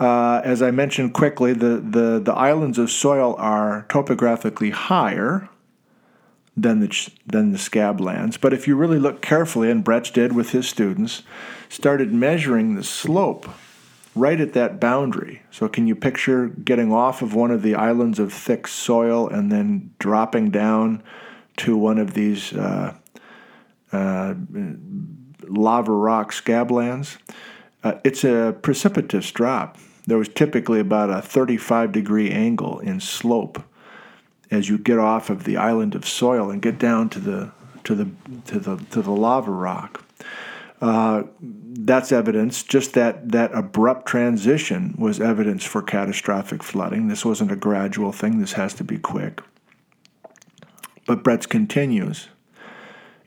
Uh, 0.00 0.40
as 0.44 0.62
I 0.62 0.70
mentioned 0.70 1.12
quickly, 1.12 1.52
the, 1.52 1.76
the, 1.76 2.18
the 2.18 2.32
islands 2.32 2.78
of 2.78 2.90
soil 2.90 3.36
are 3.38 3.84
topographically 3.90 4.70
higher 4.70 5.50
than 6.56 6.80
the, 6.80 7.10
than 7.26 7.52
the 7.52 7.58
scab 7.58 8.00
lands. 8.00 8.38
But 8.38 8.54
if 8.54 8.66
you 8.66 8.76
really 8.76 8.98
look 8.98 9.20
carefully, 9.20 9.70
and 9.70 9.84
Bretz 9.84 10.10
did 10.10 10.32
with 10.32 10.50
his 10.50 10.66
students, 10.66 11.22
started 11.68 12.14
measuring 12.14 12.76
the 12.76 12.82
slope 12.82 13.46
right 14.14 14.40
at 14.40 14.54
that 14.54 14.80
boundary. 14.80 15.42
So, 15.50 15.68
can 15.68 15.86
you 15.86 15.94
picture 15.94 16.48
getting 16.48 16.92
off 16.92 17.20
of 17.20 17.34
one 17.34 17.50
of 17.50 17.60
the 17.60 17.74
islands 17.74 18.18
of 18.18 18.32
thick 18.32 18.66
soil 18.68 19.28
and 19.28 19.52
then 19.52 19.94
dropping 19.98 20.50
down 20.50 21.02
to 21.58 21.76
one 21.76 21.98
of 21.98 22.14
these 22.14 22.54
uh, 22.54 22.94
uh, 23.92 24.34
lava 25.42 25.92
rock 25.92 26.32
scablands? 26.32 27.18
Uh, 27.84 27.94
it's 28.02 28.24
a 28.24 28.56
precipitous 28.62 29.30
drop. 29.30 29.76
There 30.10 30.18
was 30.18 30.28
typically 30.28 30.80
about 30.80 31.08
a 31.08 31.22
35 31.22 31.92
degree 31.92 32.32
angle 32.32 32.80
in 32.80 32.98
slope 32.98 33.62
as 34.50 34.68
you 34.68 34.76
get 34.76 34.98
off 34.98 35.30
of 35.30 35.44
the 35.44 35.56
island 35.56 35.94
of 35.94 36.04
soil 36.04 36.50
and 36.50 36.60
get 36.60 36.80
down 36.80 37.08
to 37.10 37.20
the 37.20 37.52
to 37.84 37.94
the 37.94 38.10
to 38.46 38.58
the 38.58 38.76
to 38.90 39.02
the 39.02 39.12
lava 39.12 39.52
rock. 39.52 40.04
Uh, 40.80 41.22
that's 41.40 42.10
evidence. 42.10 42.64
Just 42.64 42.94
that 42.94 43.30
that 43.30 43.52
abrupt 43.54 44.06
transition 44.06 44.96
was 44.98 45.20
evidence 45.20 45.62
for 45.64 45.80
catastrophic 45.80 46.64
flooding. 46.64 47.06
This 47.06 47.24
wasn't 47.24 47.52
a 47.52 47.56
gradual 47.56 48.10
thing. 48.10 48.40
This 48.40 48.54
has 48.54 48.74
to 48.74 48.82
be 48.82 48.98
quick. 48.98 49.42
But 51.06 51.22
Bretz 51.22 51.48
continues 51.48 52.26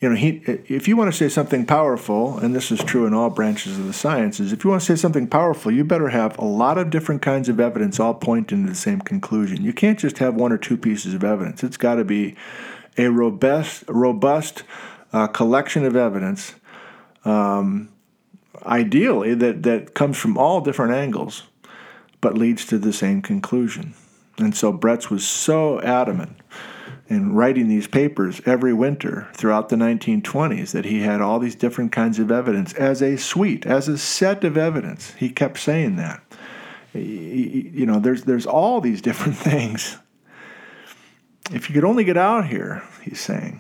you 0.03 0.09
know, 0.09 0.15
he, 0.15 0.41
if 0.67 0.89
you 0.89 0.97
want 0.97 1.09
to 1.09 1.17
say 1.17 1.29
something 1.29 1.65
powerful, 1.65 2.37
and 2.39 2.53
this 2.53 2.73
is 2.73 2.83
true 2.83 3.05
in 3.05 3.13
all 3.13 3.29
branches 3.29 3.79
of 3.79 3.87
the 3.87 3.93
sciences, 3.93 4.51
if 4.51 4.65
you 4.65 4.69
want 4.69 4.81
to 4.81 4.85
say 4.85 4.99
something 4.99 5.27
powerful, 5.27 5.71
you 5.71 5.85
better 5.85 6.09
have 6.09 6.37
a 6.37 6.43
lot 6.43 6.77
of 6.77 6.89
different 6.89 7.21
kinds 7.21 7.47
of 7.47 7.57
evidence 7.57 8.01
all 8.01 8.13
pointing 8.13 8.65
to 8.65 8.69
the 8.69 8.75
same 8.75 8.99
conclusion. 8.99 9.63
You 9.63 9.71
can't 9.71 9.97
just 9.97 10.17
have 10.17 10.35
one 10.35 10.51
or 10.51 10.57
two 10.57 10.75
pieces 10.75 11.13
of 11.13 11.23
evidence. 11.23 11.63
It's 11.63 11.77
got 11.77 11.95
to 11.95 12.03
be 12.03 12.35
a 12.97 13.07
robust, 13.07 13.85
robust 13.87 14.63
uh, 15.13 15.27
collection 15.27 15.85
of 15.85 15.95
evidence, 15.95 16.55
um, 17.23 17.87
ideally 18.65 19.33
that 19.35 19.63
that 19.63 19.93
comes 19.93 20.17
from 20.17 20.37
all 20.37 20.59
different 20.59 20.93
angles, 20.93 21.43
but 22.19 22.37
leads 22.37 22.65
to 22.65 22.77
the 22.77 22.91
same 22.91 23.21
conclusion. 23.21 23.93
And 24.37 24.53
so 24.53 24.73
Bretz 24.73 25.09
was 25.09 25.25
so 25.25 25.79
adamant 25.79 26.41
in 27.07 27.33
writing 27.33 27.67
these 27.67 27.87
papers 27.87 28.41
every 28.45 28.73
winter 28.73 29.27
throughout 29.33 29.69
the 29.69 29.75
1920s 29.75 30.71
that 30.71 30.85
he 30.85 31.01
had 31.01 31.21
all 31.21 31.39
these 31.39 31.55
different 31.55 31.91
kinds 31.91 32.17
of 32.17 32.31
evidence 32.31 32.73
as 32.73 33.01
a 33.01 33.17
suite, 33.17 33.65
as 33.65 33.87
a 33.87 33.97
set 33.97 34.43
of 34.43 34.57
evidence. 34.57 35.13
He 35.15 35.29
kept 35.29 35.59
saying 35.59 35.97
that. 35.97 36.21
You 36.93 37.85
know, 37.85 37.99
there's 37.99 38.23
there's 38.23 38.45
all 38.45 38.79
these 38.79 39.01
different 39.01 39.37
things. 39.49 39.97
If 41.51 41.69
you 41.69 41.73
could 41.73 41.83
only 41.83 42.03
get 42.03 42.17
out 42.17 42.47
here, 42.47 42.83
he's 43.01 43.19
saying. 43.19 43.59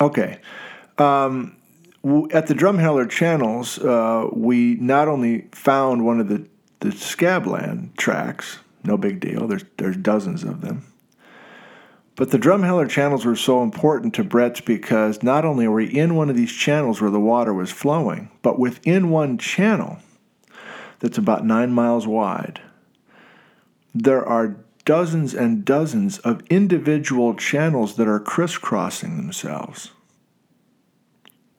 Okay. 0.00 0.40
Um, 0.98 1.56
at 2.32 2.46
the 2.46 2.54
Drumheller 2.54 3.08
channels, 3.08 3.78
uh, 3.78 4.28
we 4.32 4.74
not 4.76 5.08
only 5.08 5.48
found 5.52 6.04
one 6.04 6.20
of 6.20 6.28
the, 6.28 6.46
the 6.80 6.92
Scabland 6.92 7.92
tracks, 7.98 8.58
no 8.84 8.96
big 8.96 9.20
deal, 9.20 9.46
there's, 9.46 9.64
there's 9.76 9.96
dozens 9.96 10.42
of 10.42 10.62
them. 10.62 10.89
But 12.20 12.32
the 12.32 12.38
Drumheller 12.38 12.86
channels 12.86 13.24
were 13.24 13.34
so 13.34 13.62
important 13.62 14.12
to 14.16 14.24
Bretz 14.24 14.62
because 14.62 15.22
not 15.22 15.46
only 15.46 15.66
were 15.66 15.76
we 15.76 15.86
in 15.86 16.16
one 16.16 16.28
of 16.28 16.36
these 16.36 16.52
channels 16.52 17.00
where 17.00 17.10
the 17.10 17.18
water 17.18 17.54
was 17.54 17.70
flowing, 17.70 18.28
but 18.42 18.58
within 18.58 19.08
one 19.08 19.38
channel 19.38 20.00
that's 20.98 21.16
about 21.16 21.46
nine 21.46 21.72
miles 21.72 22.06
wide, 22.06 22.60
there 23.94 24.22
are 24.22 24.56
dozens 24.84 25.32
and 25.32 25.64
dozens 25.64 26.18
of 26.18 26.46
individual 26.50 27.32
channels 27.32 27.96
that 27.96 28.06
are 28.06 28.20
crisscrossing 28.20 29.16
themselves. 29.16 29.92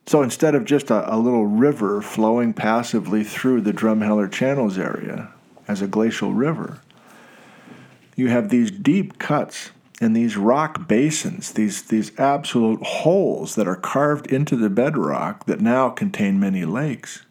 So 0.06 0.22
instead 0.22 0.54
of 0.54 0.64
just 0.64 0.90
a, 0.90 1.12
a, 1.12 1.18
little 1.18 1.46
river 1.46 2.00
flowing 2.00 2.52
passively 2.52 3.24
through 3.24 3.62
the 3.62 3.72
Drumheller 3.72 4.30
Channels 4.30 4.78
area 4.78 5.32
as 5.66 5.82
a 5.82 5.88
glacial 5.88 6.32
river, 6.32 6.80
you 8.14 8.28
have 8.28 8.48
these 8.48 8.70
deep 8.70 9.18
cuts 9.18 9.72
and 10.02 10.16
these 10.16 10.36
rock 10.36 10.88
basins, 10.88 11.52
these, 11.52 11.82
these 11.82 12.10
absolute 12.18 12.82
holes 12.82 13.54
that 13.54 13.68
are 13.68 13.76
carved 13.76 14.26
into 14.26 14.56
the 14.56 14.68
bedrock 14.68 15.46
that 15.46 15.60
now 15.60 15.90
contain 15.90 16.40
many 16.40 16.64
lakes. 16.64 17.24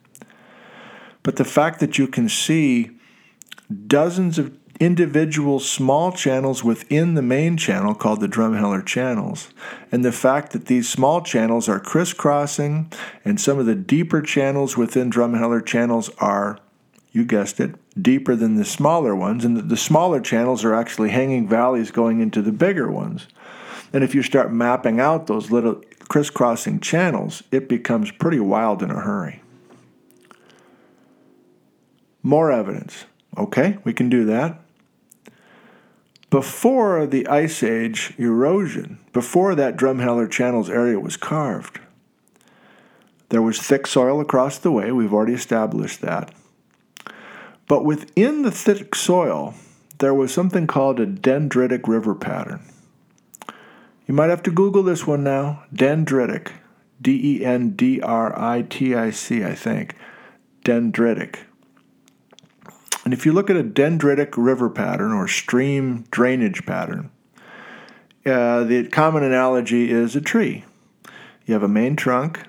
But 1.21 1.35
the 1.35 1.43
fact 1.43 1.81
that 1.81 1.97
you 1.97 2.07
can 2.07 2.29
see 2.29 2.91
dozens 3.87 4.39
of 4.39 4.57
individual 4.79 5.59
small 5.59 6.13
channels 6.13 6.63
within 6.63 7.15
the 7.15 7.21
main 7.21 7.57
channel 7.57 7.93
called 7.93 8.21
the 8.21 8.27
Drumheller 8.27 8.85
channels, 8.85 9.49
and 9.91 10.05
the 10.05 10.13
fact 10.13 10.53
that 10.53 10.67
these 10.67 10.87
small 10.87 11.21
channels 11.21 11.67
are 11.67 11.79
crisscrossing, 11.79 12.89
and 13.25 13.39
some 13.39 13.59
of 13.59 13.65
the 13.65 13.75
deeper 13.75 14.21
channels 14.21 14.77
within 14.77 15.11
Drumheller 15.11 15.63
channels 15.63 16.09
are, 16.19 16.57
you 17.11 17.25
guessed 17.25 17.59
it, 17.59 17.75
deeper 17.99 18.35
than 18.35 18.55
the 18.55 18.65
smaller 18.65 19.15
ones, 19.15 19.43
and 19.43 19.69
the 19.69 19.77
smaller 19.77 20.19
channels 20.21 20.63
are 20.63 20.73
actually 20.73 21.09
hanging 21.09 21.47
valleys 21.47 21.91
going 21.91 22.19
into 22.19 22.41
the 22.41 22.51
bigger 22.51 22.89
ones. 22.91 23.27
And 23.93 24.03
if 24.03 24.15
you 24.15 24.23
start 24.23 24.53
mapping 24.53 24.99
out 24.99 25.27
those 25.27 25.51
little 25.51 25.81
crisscrossing 26.07 26.79
channels, 26.79 27.43
it 27.51 27.67
becomes 27.67 28.11
pretty 28.11 28.39
wild 28.39 28.81
in 28.81 28.91
a 28.91 29.01
hurry. 29.01 29.41
More 32.23 32.51
evidence. 32.51 33.05
Okay, 33.37 33.77
we 33.83 33.93
can 33.93 34.09
do 34.09 34.25
that. 34.25 34.59
Before 36.29 37.05
the 37.05 37.27
Ice 37.27 37.61
Age 37.61 38.13
erosion, 38.17 38.99
before 39.11 39.53
that 39.55 39.75
Drumheller 39.75 40.31
Channels 40.31 40.69
area 40.69 40.99
was 40.99 41.17
carved, 41.17 41.79
There 43.31 43.41
was 43.41 43.59
thick 43.59 43.87
soil 43.87 44.19
across 44.19 44.57
the 44.57 44.71
way, 44.71 44.91
we've 44.91 45.13
already 45.13 45.33
established 45.33 46.01
that. 46.01 46.33
But 47.71 47.85
within 47.85 48.41
the 48.41 48.51
thick 48.51 48.95
soil, 48.95 49.53
there 49.99 50.13
was 50.13 50.33
something 50.33 50.67
called 50.67 50.99
a 50.99 51.07
dendritic 51.07 51.87
river 51.87 52.13
pattern. 52.13 52.59
You 54.05 54.13
might 54.13 54.29
have 54.29 54.43
to 54.43 54.51
Google 54.51 54.83
this 54.83 55.07
one 55.07 55.23
now. 55.23 55.63
Dendritic. 55.73 56.51
D 57.01 57.37
E 57.37 57.45
N 57.45 57.69
D 57.69 58.01
R 58.01 58.37
I 58.37 58.63
T 58.63 58.93
I 58.93 59.09
C, 59.09 59.45
I 59.45 59.55
think. 59.55 59.95
Dendritic. 60.65 61.45
And 63.05 63.13
if 63.13 63.25
you 63.25 63.31
look 63.31 63.49
at 63.49 63.55
a 63.55 63.63
dendritic 63.63 64.33
river 64.35 64.69
pattern 64.69 65.13
or 65.13 65.29
stream 65.29 66.03
drainage 66.11 66.65
pattern, 66.65 67.09
uh, 68.25 68.65
the 68.65 68.89
common 68.89 69.23
analogy 69.23 69.89
is 69.89 70.13
a 70.13 70.19
tree. 70.19 70.65
You 71.45 71.53
have 71.53 71.63
a 71.63 71.69
main 71.69 71.95
trunk, 71.95 72.41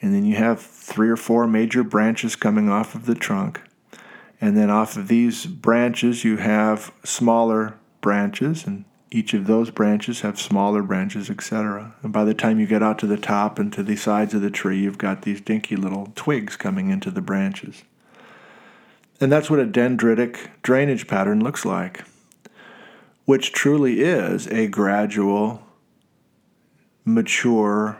and 0.00 0.14
then 0.14 0.24
you 0.24 0.36
have 0.36 0.58
three 0.58 1.10
or 1.10 1.18
four 1.18 1.46
major 1.46 1.84
branches 1.84 2.34
coming 2.34 2.70
off 2.70 2.94
of 2.94 3.04
the 3.04 3.14
trunk. 3.14 3.60
And 4.44 4.58
then 4.58 4.68
off 4.68 4.98
of 4.98 5.08
these 5.08 5.46
branches, 5.46 6.22
you 6.22 6.36
have 6.36 6.92
smaller 7.02 7.78
branches, 8.02 8.66
and 8.66 8.84
each 9.10 9.32
of 9.32 9.46
those 9.46 9.70
branches 9.70 10.20
have 10.20 10.38
smaller 10.38 10.82
branches, 10.82 11.30
etc. 11.30 11.94
And 12.02 12.12
by 12.12 12.24
the 12.24 12.34
time 12.34 12.60
you 12.60 12.66
get 12.66 12.82
out 12.82 12.98
to 12.98 13.06
the 13.06 13.16
top 13.16 13.58
and 13.58 13.72
to 13.72 13.82
the 13.82 13.96
sides 13.96 14.34
of 14.34 14.42
the 14.42 14.50
tree, 14.50 14.78
you've 14.78 14.98
got 14.98 15.22
these 15.22 15.40
dinky 15.40 15.76
little 15.76 16.12
twigs 16.14 16.56
coming 16.56 16.90
into 16.90 17.10
the 17.10 17.22
branches. 17.22 17.84
And 19.18 19.32
that's 19.32 19.48
what 19.48 19.60
a 19.60 19.64
dendritic 19.64 20.50
drainage 20.60 21.06
pattern 21.06 21.42
looks 21.42 21.64
like, 21.64 22.04
which 23.24 23.50
truly 23.50 24.02
is 24.02 24.46
a 24.48 24.66
gradual, 24.66 25.62
mature 27.06 27.96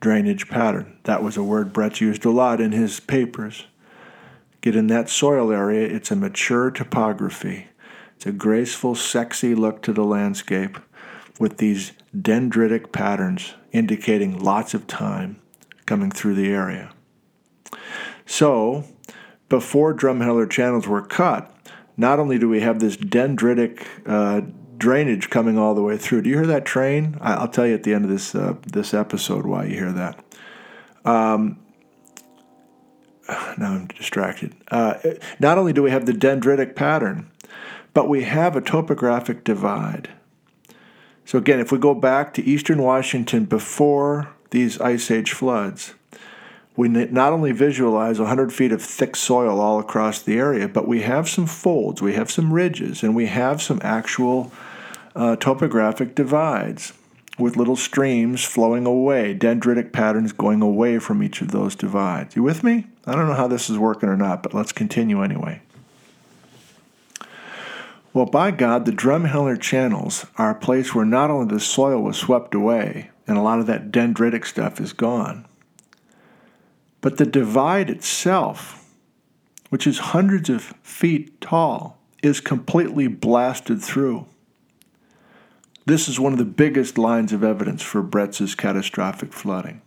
drainage 0.00 0.48
pattern. 0.48 0.98
That 1.04 1.22
was 1.22 1.36
a 1.36 1.44
word 1.44 1.72
Bretz 1.72 2.00
used 2.00 2.24
a 2.24 2.30
lot 2.30 2.60
in 2.60 2.72
his 2.72 2.98
papers. 2.98 3.66
Get 4.60 4.76
in 4.76 4.88
that 4.88 5.08
soil 5.08 5.52
area, 5.52 5.86
it's 5.86 6.10
a 6.10 6.16
mature 6.16 6.70
topography. 6.70 7.68
It's 8.16 8.26
a 8.26 8.32
graceful, 8.32 8.94
sexy 8.94 9.54
look 9.54 9.82
to 9.82 9.92
the 9.92 10.04
landscape 10.04 10.78
with 11.38 11.58
these 11.58 11.92
dendritic 12.16 12.90
patterns 12.90 13.54
indicating 13.70 14.38
lots 14.38 14.74
of 14.74 14.86
time 14.86 15.40
coming 15.86 16.10
through 16.10 16.34
the 16.34 16.50
area. 16.50 16.92
So, 18.26 18.84
before 19.48 19.94
drumheller 19.94 20.50
channels 20.50 20.88
were 20.88 21.06
cut, 21.06 21.54
not 21.96 22.18
only 22.18 22.38
do 22.38 22.48
we 22.48 22.60
have 22.60 22.80
this 22.80 22.96
dendritic 22.96 23.86
uh, 24.06 24.42
drainage 24.78 25.30
coming 25.30 25.58
all 25.58 25.74
the 25.74 25.82
way 25.82 25.96
through. 25.96 26.22
Do 26.22 26.30
you 26.30 26.36
hear 26.36 26.46
that 26.46 26.64
train? 26.64 27.18
I'll 27.20 27.48
tell 27.48 27.66
you 27.66 27.74
at 27.74 27.82
the 27.82 27.92
end 27.92 28.04
of 28.04 28.10
this 28.10 28.34
uh, 28.34 28.54
this 28.66 28.94
episode 28.94 29.44
why 29.44 29.64
you 29.64 29.74
hear 29.74 29.92
that. 29.92 30.24
Um, 31.04 31.58
now 33.58 33.72
I'm 33.72 33.86
distracted. 33.88 34.54
Uh, 34.70 34.94
not 35.38 35.58
only 35.58 35.72
do 35.72 35.82
we 35.82 35.90
have 35.90 36.06
the 36.06 36.12
dendritic 36.12 36.74
pattern, 36.74 37.30
but 37.94 38.08
we 38.08 38.24
have 38.24 38.56
a 38.56 38.60
topographic 38.60 39.44
divide. 39.44 40.10
So, 41.24 41.36
again, 41.36 41.60
if 41.60 41.70
we 41.70 41.78
go 41.78 41.94
back 41.94 42.32
to 42.34 42.44
eastern 42.44 42.82
Washington 42.82 43.44
before 43.44 44.30
these 44.50 44.80
Ice 44.80 45.10
Age 45.10 45.32
floods, 45.32 45.94
we 46.74 46.88
not 46.88 47.32
only 47.32 47.52
visualize 47.52 48.18
100 48.18 48.52
feet 48.52 48.72
of 48.72 48.80
thick 48.80 49.16
soil 49.16 49.60
all 49.60 49.80
across 49.80 50.22
the 50.22 50.38
area, 50.38 50.68
but 50.68 50.86
we 50.86 51.02
have 51.02 51.28
some 51.28 51.46
folds, 51.46 52.00
we 52.00 52.14
have 52.14 52.30
some 52.30 52.52
ridges, 52.52 53.02
and 53.02 53.16
we 53.16 53.26
have 53.26 53.60
some 53.60 53.80
actual 53.82 54.52
uh, 55.16 55.34
topographic 55.36 56.14
divides 56.14 56.92
with 57.38 57.56
little 57.56 57.76
streams 57.76 58.44
flowing 58.44 58.84
away, 58.84 59.34
dendritic 59.34 59.92
patterns 59.92 60.32
going 60.32 60.60
away 60.60 60.98
from 60.98 61.22
each 61.22 61.40
of 61.40 61.52
those 61.52 61.76
divides. 61.76 62.34
You 62.34 62.42
with 62.42 62.64
me? 62.64 62.86
I 63.06 63.14
don't 63.14 63.28
know 63.28 63.34
how 63.34 63.48
this 63.48 63.70
is 63.70 63.78
working 63.78 64.08
or 64.08 64.16
not, 64.16 64.42
but 64.42 64.54
let's 64.54 64.72
continue 64.72 65.22
anyway. 65.22 65.62
Well, 68.12 68.26
by 68.26 68.50
God, 68.50 68.84
the 68.84 68.92
Drumheller 68.92 69.60
channels 69.60 70.26
are 70.36 70.50
a 70.50 70.54
place 70.54 70.94
where 70.94 71.04
not 71.04 71.30
only 71.30 71.54
the 71.54 71.60
soil 71.60 72.02
was 72.02 72.16
swept 72.16 72.54
away 72.54 73.10
and 73.26 73.38
a 73.38 73.42
lot 73.42 73.60
of 73.60 73.66
that 73.66 73.92
dendritic 73.92 74.44
stuff 74.44 74.80
is 74.80 74.92
gone, 74.92 75.46
but 77.00 77.18
the 77.18 77.26
divide 77.26 77.90
itself, 77.90 78.92
which 79.68 79.86
is 79.86 79.98
hundreds 79.98 80.48
of 80.50 80.74
feet 80.82 81.40
tall, 81.40 81.98
is 82.22 82.40
completely 82.40 83.06
blasted 83.06 83.80
through. 83.80 84.26
This 85.88 86.06
is 86.06 86.20
one 86.20 86.34
of 86.34 86.38
the 86.38 86.44
biggest 86.44 86.98
lines 86.98 87.32
of 87.32 87.42
evidence 87.42 87.82
for 87.82 88.02
Bretz's 88.02 88.54
catastrophic 88.54 89.32
flooding. 89.32 89.80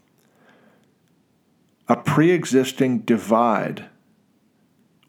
A 1.88 1.96
pre 1.96 2.32
existing 2.32 3.02
divide 3.02 3.86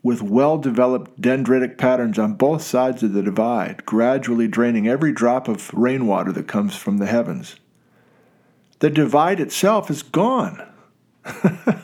with 0.02 0.20
well 0.20 0.59
developed 0.59 1.18
dendritic 1.18 1.78
patterns 1.78 2.18
on 2.18 2.35
both 2.35 2.61
sides 2.61 3.02
of 3.02 3.14
the 3.14 3.22
divide, 3.22 3.87
gradually 3.87 4.46
draining 4.46 4.87
every 4.87 5.12
drop 5.12 5.48
of 5.48 5.72
rainwater 5.72 6.31
that 6.31 6.46
comes 6.46 6.76
from 6.76 6.98
the 6.98 7.07
heavens. 7.07 7.57
The 8.81 8.90
divide 8.90 9.40
itself 9.40 9.90
is 9.90 10.02
gone. 10.02 10.62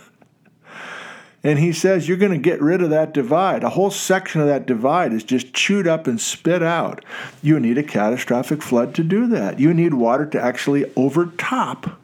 and 1.45 1.59
he 1.59 1.73
says, 1.73 2.09
You're 2.09 2.17
going 2.17 2.33
to 2.33 2.39
get 2.39 2.61
rid 2.61 2.83
of 2.83 2.91
that 2.91 3.15
divide. 3.15 3.63
A 3.63 3.71
whole 3.71 3.91
section 3.91 4.41
of 4.41 4.49
that 4.49 4.67
divide 4.67 5.13
is 5.13 5.25
just 5.25 5.55
chewed 5.55 5.87
up 5.87 6.07
and 6.07 6.21
spit 6.21 6.63
out. 6.63 7.05
You 7.43 7.61
need 7.61 7.79
a 7.79 7.83
catastrophic 7.83 8.63
flood 8.63 8.95
to 8.97 9.05
do 9.05 9.27
that. 9.29 9.61
You 9.61 9.73
need 9.73 9.95
water 9.95 10.27
to 10.27 10.41
actually 10.41 10.91
overtop 10.97 12.01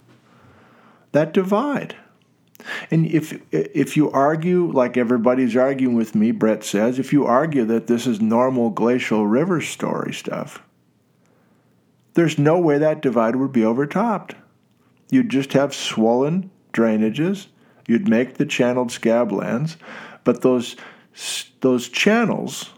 that 1.12 1.33
divide. 1.33 1.97
And 2.90 3.07
if 3.07 3.40
if 3.53 3.97
you 3.97 4.11
argue 4.12 4.70
like 4.70 4.97
everybody's 4.97 5.57
arguing 5.57 5.94
with 5.97 6.14
me, 6.14 6.33
Bretz 6.33 6.64
says, 6.64 6.99
if 6.99 7.12
you 7.12 7.27
argue 7.27 7.64
that 7.64 7.88
this 7.88 8.07
is 8.07 8.20
normal 8.20 8.70
glacial 8.70 9.27
river 9.27 9.61
story 9.61 10.14
stuff, 10.14 10.62
there's 12.14 12.38
no 12.38 12.59
way 12.59 12.79
that 12.79 13.03
divide 13.03 13.37
would 13.37 13.53
be 13.53 13.64
overtopped. 13.64 14.37
You'd 15.11 15.29
just 15.29 15.53
have 15.53 15.75
swollen 15.75 16.51
drainages. 16.73 17.49
You'd 17.87 18.09
make 18.09 18.35
the 18.35 18.47
channeled 18.47 18.88
scablands, 18.88 19.77
but 20.25 20.42
those 20.42 20.77
those 21.61 21.88
channels 21.88 22.70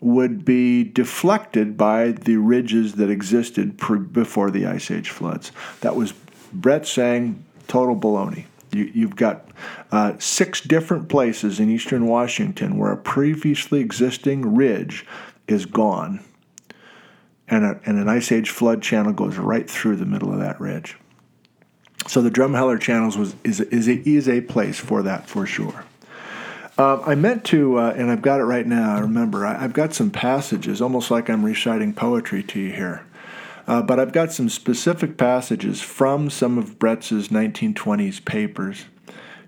would 0.00 0.44
be 0.44 0.84
deflected 0.84 1.76
by 1.76 2.12
the 2.12 2.36
ridges 2.36 2.94
that 2.94 3.10
existed 3.10 3.78
pre- 3.78 3.98
before 3.98 4.50
the 4.50 4.66
Ice 4.66 4.90
Age 4.90 5.10
floods. 5.10 5.52
That 5.80 5.96
was 5.96 6.14
Bretz 6.54 6.86
saying 6.86 7.44
total 7.66 7.96
baloney. 7.96 8.44
You, 8.72 9.06
have 9.06 9.16
got 9.16 9.48
uh, 9.90 10.14
six 10.18 10.60
different 10.60 11.08
places 11.08 11.60
in 11.60 11.70
eastern 11.70 12.06
Washington 12.06 12.76
where 12.76 12.92
a 12.92 12.96
previously 12.96 13.80
existing 13.80 14.54
ridge 14.54 15.06
is 15.48 15.64
gone, 15.64 16.20
and, 17.48 17.64
a, 17.64 17.80
and 17.86 17.98
an 17.98 18.08
ice 18.08 18.30
age 18.30 18.50
flood 18.50 18.82
channel 18.82 19.12
goes 19.12 19.38
right 19.38 19.70
through 19.70 19.96
the 19.96 20.04
middle 20.04 20.32
of 20.32 20.40
that 20.40 20.60
ridge. 20.60 20.98
So 22.08 22.22
the 22.22 22.30
Drumheller 22.30 22.80
channels 22.80 23.16
was 23.16 23.34
is 23.44 23.60
is 23.60 23.88
a, 23.88 24.08
is 24.08 24.28
a 24.28 24.40
place 24.40 24.78
for 24.78 25.02
that 25.02 25.28
for 25.28 25.46
sure. 25.46 25.84
Uh, 26.78 27.00
I 27.06 27.14
meant 27.14 27.44
to, 27.46 27.78
uh, 27.78 27.94
and 27.96 28.10
I've 28.10 28.20
got 28.20 28.38
it 28.38 28.44
right 28.44 28.66
now. 28.66 28.96
I 28.96 29.00
remember 29.00 29.46
I, 29.46 29.58
have 29.58 29.72
got 29.72 29.94
some 29.94 30.10
passages, 30.10 30.82
almost 30.82 31.10
like 31.10 31.30
I'm 31.30 31.42
reciting 31.42 31.94
poetry 31.94 32.42
to 32.42 32.60
you 32.60 32.72
here. 32.72 33.06
Uh, 33.66 33.80
but 33.80 33.98
I've 33.98 34.12
got 34.12 34.30
some 34.30 34.50
specific 34.50 35.16
passages 35.16 35.80
from 35.80 36.28
some 36.28 36.58
of 36.58 36.78
Bretz's 36.78 37.28
1920s 37.28 38.22
papers 38.24 38.84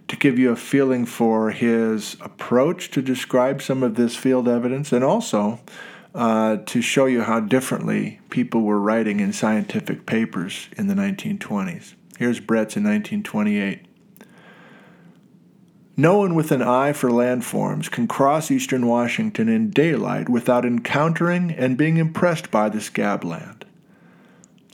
to 0.09 0.17
give 0.17 0.39
you 0.39 0.51
a 0.51 0.57
feeling 0.57 1.05
for 1.05 1.51
his 1.51 2.17
approach 2.23 2.91
to 2.93 3.03
describe 3.03 3.61
some 3.61 3.83
of 3.83 3.95
this 3.95 4.17
field 4.17 4.49
evidence 4.49 4.91
and 4.91 5.05
also 5.05 5.61
uh, 6.15 6.57
to 6.65 6.81
show 6.81 7.05
you 7.05 7.23
how 7.23 7.41
differently 7.41 8.21
people 8.31 8.63
were 8.63 8.81
writing 8.81 9.21
in 9.21 9.35
scientific 9.35 10.07
papers 10.07 10.69
in 10.79 10.87
the 10.87 10.95
1920s. 10.95 11.93
Here's 12.19 12.41
Bretz 12.41 12.77
in 12.77 12.85
1928. 12.85 13.87
No 15.97 16.19
one 16.19 16.35
with 16.35 16.53
an 16.53 16.63
eye 16.63 16.93
for 16.93 17.11
landforms 17.11 17.91
can 17.91 18.07
cross 18.07 18.51
eastern 18.51 18.87
Washington 18.87 19.49
in 19.49 19.71
daylight 19.71 20.29
without 20.29 20.67
encountering 20.67 21.51
and 21.51 21.79
being 21.79 21.97
impressed 21.97 22.51
by 22.51 22.69
the 22.69 22.81
scabland 22.81 23.65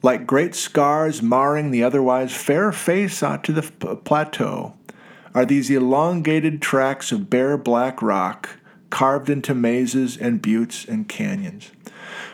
like 0.04 0.26
great 0.26 0.54
scars 0.54 1.22
marring 1.22 1.70
the 1.70 1.82
otherwise 1.82 2.30
fair 2.30 2.70
face 2.70 3.22
onto 3.22 3.54
the 3.54 3.62
plateau, 4.04 4.74
are 5.32 5.46
these 5.46 5.70
elongated 5.70 6.60
tracts 6.60 7.10
of 7.10 7.30
bare 7.30 7.56
black 7.56 8.02
rock 8.02 8.50
carved 8.90 9.30
into 9.30 9.54
mazes 9.54 10.16
and 10.18 10.42
buttes 10.42 10.86
and 10.86 11.08
canyons. 11.08 11.72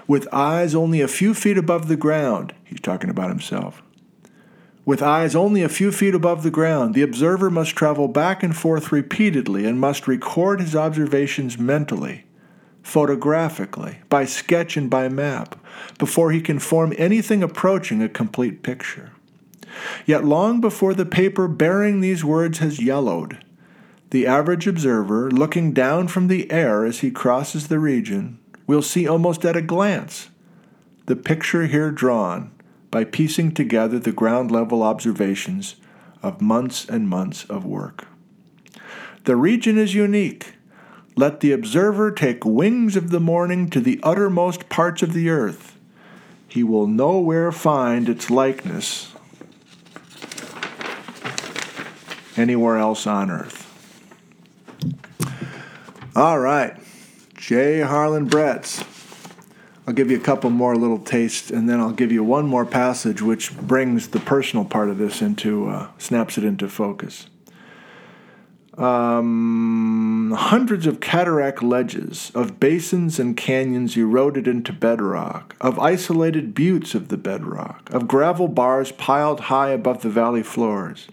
With 0.08 0.28
eyes 0.32 0.74
only 0.74 1.00
a 1.00 1.08
few 1.08 1.32
feet 1.32 1.56
above 1.56 1.86
the 1.86 1.96
ground, 1.96 2.52
he's 2.64 2.80
talking 2.80 3.08
about 3.08 3.30
himself. 3.30 3.82
With 4.84 5.02
eyes 5.02 5.34
only 5.34 5.62
a 5.62 5.68
few 5.68 5.92
feet 5.92 6.14
above 6.14 6.42
the 6.42 6.50
ground, 6.50 6.94
the 6.94 7.02
observer 7.02 7.50
must 7.50 7.76
travel 7.76 8.08
back 8.08 8.42
and 8.42 8.56
forth 8.56 8.92
repeatedly 8.92 9.66
and 9.66 9.78
must 9.78 10.08
record 10.08 10.60
his 10.60 10.74
observations 10.74 11.58
mentally 11.58 12.24
photographically, 12.82 13.98
by 14.08 14.24
sketch 14.24 14.76
and 14.76 14.90
by 14.90 15.08
map, 15.08 15.56
before 15.98 16.32
he 16.32 16.40
can 16.40 16.58
form 16.58 16.92
anything 16.98 17.42
approaching 17.42 18.02
a 18.02 18.08
complete 18.08 18.62
picture. 18.62 19.12
Yet 20.06 20.24
long 20.24 20.60
before 20.60 20.94
the 20.94 21.06
paper 21.06 21.46
bearing 21.46 22.00
these 22.00 22.24
words 22.24 22.58
has 22.58 22.82
yellowed, 22.82 23.44
the 24.10 24.26
average 24.26 24.66
observer, 24.66 25.30
looking 25.30 25.72
down 25.72 26.08
from 26.08 26.26
the 26.26 26.50
air 26.50 26.84
as 26.84 26.98
he 26.98 27.12
crosses 27.12 27.68
the 27.68 27.78
region, 27.78 28.38
will 28.66 28.82
see 28.82 29.06
almost 29.06 29.44
at 29.44 29.56
a 29.56 29.62
glance 29.62 30.30
the 31.06 31.16
picture 31.16 31.66
here 31.66 31.90
drawn 31.90 32.50
by 32.90 33.04
piecing 33.04 33.52
together 33.52 33.98
the 33.98 34.12
ground 34.12 34.50
level 34.50 34.82
observations 34.82 35.76
of 36.22 36.40
months 36.40 36.88
and 36.88 37.08
months 37.08 37.44
of 37.44 37.64
work. 37.64 38.06
The 39.24 39.36
region 39.36 39.78
is 39.78 39.94
unique. 39.94 40.54
Let 41.16 41.40
the 41.40 41.52
observer 41.52 42.10
take 42.10 42.44
wings 42.44 42.96
of 42.96 43.10
the 43.10 43.20
morning 43.20 43.68
to 43.70 43.80
the 43.80 44.00
uttermost 44.02 44.68
parts 44.68 45.02
of 45.02 45.12
the 45.12 45.28
earth. 45.28 45.78
He 46.48 46.64
will 46.64 46.86
nowhere 46.86 47.52
find 47.52 48.08
its 48.08 48.30
likeness 48.30 49.12
anywhere 52.36 52.78
else 52.78 53.06
on 53.06 53.30
earth. 53.30 53.66
All 56.16 56.38
right, 56.38 56.76
J. 57.34 57.80
Harlan 57.80 58.28
Bretz. 58.28 58.89
I'll 59.86 59.94
give 59.94 60.10
you 60.10 60.18
a 60.18 60.20
couple 60.20 60.50
more 60.50 60.76
little 60.76 60.98
tastes, 60.98 61.50
and 61.50 61.68
then 61.68 61.80
I'll 61.80 61.90
give 61.90 62.12
you 62.12 62.22
one 62.22 62.46
more 62.46 62.66
passage 62.66 63.22
which 63.22 63.56
brings 63.56 64.08
the 64.08 64.20
personal 64.20 64.64
part 64.64 64.88
of 64.88 64.98
this 64.98 65.22
into, 65.22 65.68
uh, 65.68 65.88
snaps 65.98 66.38
it 66.38 66.44
into 66.44 66.68
focus. 66.68 67.26
Um, 68.78 70.32
hundreds 70.36 70.86
of 70.86 71.00
cataract 71.00 71.62
ledges, 71.62 72.30
of 72.34 72.60
basins 72.60 73.18
and 73.18 73.36
canyons 73.36 73.96
eroded 73.96 74.46
into 74.46 74.72
bedrock, 74.72 75.56
of 75.60 75.78
isolated 75.78 76.54
buttes 76.54 76.94
of 76.94 77.08
the 77.08 77.18
bedrock, 77.18 77.90
of 77.92 78.08
gravel 78.08 78.48
bars 78.48 78.92
piled 78.92 79.40
high 79.40 79.70
above 79.70 80.02
the 80.02 80.08
valley 80.08 80.42
floors, 80.42 81.08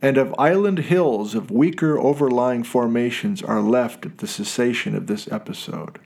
and 0.00 0.16
of 0.16 0.34
island 0.38 0.78
hills 0.78 1.34
of 1.34 1.50
weaker 1.50 1.98
overlying 1.98 2.64
formations 2.64 3.42
are 3.42 3.60
left 3.60 4.06
at 4.06 4.18
the 4.18 4.26
cessation 4.26 4.96
of 4.96 5.08
this 5.08 5.30
episode. 5.30 5.98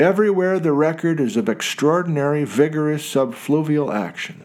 Everywhere 0.00 0.60
the 0.60 0.72
record 0.72 1.18
is 1.18 1.36
of 1.36 1.48
extraordinary, 1.48 2.44
vigorous 2.44 3.02
subfluvial 3.02 3.92
action. 3.92 4.42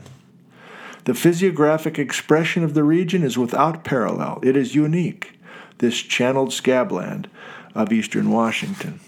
The 1.05 1.13
physiographic 1.13 1.99
expression 1.99 2.63
of 2.63 2.73
the 2.73 2.83
region 2.83 3.23
is 3.23 3.37
without 3.37 3.83
parallel. 3.83 4.39
It 4.41 4.57
is 4.57 4.73
unique, 4.73 5.37
this 5.77 5.97
channeled 5.97 6.53
scabland 6.53 7.29
of 7.75 7.93
eastern 7.93 8.31
Washington. 8.31 8.99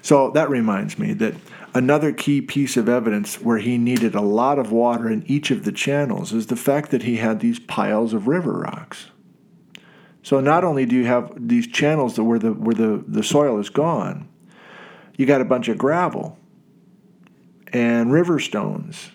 So 0.00 0.30
that 0.30 0.48
reminds 0.48 0.98
me 0.98 1.12
that 1.14 1.34
another 1.74 2.12
key 2.12 2.40
piece 2.40 2.78
of 2.78 2.88
evidence 2.88 3.40
where 3.40 3.58
he 3.58 3.76
needed 3.76 4.14
a 4.14 4.22
lot 4.22 4.58
of 4.58 4.72
water 4.72 5.10
in 5.10 5.24
each 5.26 5.50
of 5.50 5.64
the 5.64 5.72
channels 5.72 6.32
is 6.32 6.46
the 6.46 6.56
fact 6.56 6.90
that 6.92 7.02
he 7.02 7.16
had 7.16 7.40
these 7.40 7.58
piles 7.58 8.14
of 8.14 8.26
river 8.26 8.52
rocks. 8.52 9.08
So 10.22 10.40
not 10.40 10.64
only 10.64 10.86
do 10.86 10.96
you 10.96 11.06
have 11.06 11.32
these 11.36 11.66
channels 11.66 12.18
where 12.18 12.38
the 12.38 12.52
where 12.52 12.74
the, 12.74 13.04
the 13.06 13.22
soil 13.22 13.58
is 13.58 13.70
gone, 13.70 14.28
you 15.18 15.26
got 15.26 15.42
a 15.42 15.44
bunch 15.44 15.68
of 15.68 15.76
gravel 15.76 16.38
and 17.70 18.10
river 18.10 18.38
stones 18.38 19.10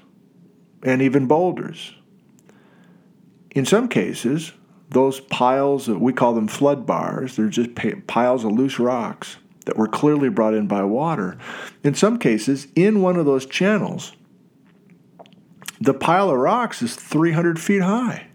and 0.84 1.02
even 1.02 1.26
boulders. 1.26 1.96
In 3.52 3.66
some 3.66 3.88
cases, 3.88 4.52
those 4.90 5.22
piles, 5.22 5.88
that 5.88 6.00
we 6.00 6.14
call 6.14 6.34
them 6.34 6.48
flood 6.48 6.86
bars, 6.86 7.36
they're 7.36 7.48
just 7.48 7.72
piles 8.06 8.44
of 8.44 8.52
loose 8.52 8.78
rocks 8.78 9.38
that 9.66 9.78
were 9.78 9.88
clearly 9.88 10.30
brought 10.30 10.54
in 10.54 10.68
by 10.68 10.84
water. 10.84 11.38
In 11.84 11.96
some 11.96 12.20
cases, 12.20 12.68
in 12.76 13.02
one 13.02 13.16
of 13.16 13.26
those 13.26 13.46
channels, 13.46 14.12
the 15.80 15.94
pile 15.94 16.30
of 16.30 16.38
rocks 16.38 16.82
is 16.82 16.96
300 16.96 17.60
feet 17.60 17.82
high. 17.82 18.28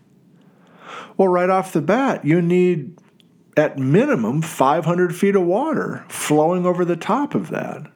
Well, 1.19 1.29
right 1.29 1.51
off 1.51 1.73
the 1.73 1.83
bat, 1.83 2.25
you 2.25 2.41
need 2.41 2.99
at 3.59 3.77
minimum 3.77 4.41
500 4.41 5.17
feet 5.17 5.35
of 5.35 5.43
water 5.43 6.05
flowing 6.09 6.65
over 6.65 6.85
the 6.85 6.97
top 6.97 7.35
of 7.35 7.51
that. 7.51 7.91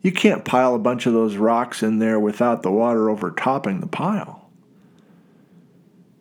You 0.00 0.12
can't 0.12 0.44
pile 0.44 0.74
a 0.74 0.78
bunch 0.78 1.06
of 1.06 1.12
those 1.12 1.36
rocks 1.36 1.82
in 1.82 1.98
there 1.98 2.20
without 2.20 2.62
the 2.62 2.70
water 2.70 3.10
overtopping 3.10 3.80
the 3.80 3.88
pile. 3.88 4.48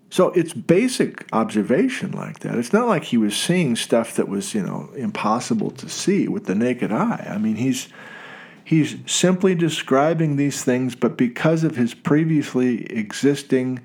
So 0.09 0.29
it's 0.31 0.53
basic 0.53 1.27
observation 1.31 2.11
like 2.11 2.39
that. 2.39 2.57
It's 2.57 2.73
not 2.73 2.87
like 2.87 3.05
he 3.05 3.17
was 3.17 3.37
seeing 3.37 3.75
stuff 3.75 4.15
that 4.15 4.27
was, 4.27 4.53
you 4.53 4.63
know, 4.63 4.89
impossible 4.95 5.71
to 5.71 5.87
see 5.87 6.27
with 6.27 6.45
the 6.45 6.55
naked 6.55 6.91
eye. 6.91 7.27
I 7.29 7.37
mean, 7.37 7.55
he's 7.55 7.87
he's 8.63 8.97
simply 9.05 9.55
describing 9.55 10.35
these 10.35 10.63
things, 10.63 10.95
but 10.95 11.17
because 11.17 11.63
of 11.63 11.75
his 11.75 11.93
previously 11.93 12.85
existing 12.85 13.79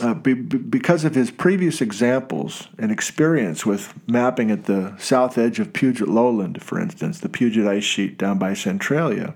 uh, 0.00 0.14
be, 0.14 0.34
because 0.34 1.04
of 1.04 1.14
his 1.14 1.30
previous 1.30 1.80
examples 1.80 2.68
and 2.78 2.92
experience 2.92 3.64
with 3.64 3.94
mapping 4.06 4.50
at 4.50 4.64
the 4.64 4.94
south 4.98 5.38
edge 5.38 5.58
of 5.58 5.72
Puget 5.72 6.08
Lowland, 6.08 6.62
for 6.62 6.78
instance, 6.78 7.20
the 7.20 7.28
Puget 7.28 7.66
Ice 7.66 7.84
Sheet 7.84 8.18
down 8.18 8.38
by 8.38 8.54
Centralia, 8.54 9.34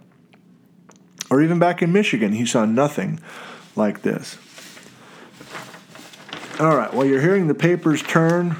or 1.30 1.40
even 1.40 1.58
back 1.58 1.80
in 1.80 1.92
Michigan, 1.92 2.32
he 2.32 2.44
saw 2.44 2.64
nothing 2.64 3.20
like 3.76 4.02
this. 4.02 4.38
All 6.58 6.76
right, 6.76 6.92
well, 6.92 7.06
you're 7.06 7.22
hearing 7.22 7.46
the 7.46 7.54
papers 7.54 8.02
turn. 8.02 8.56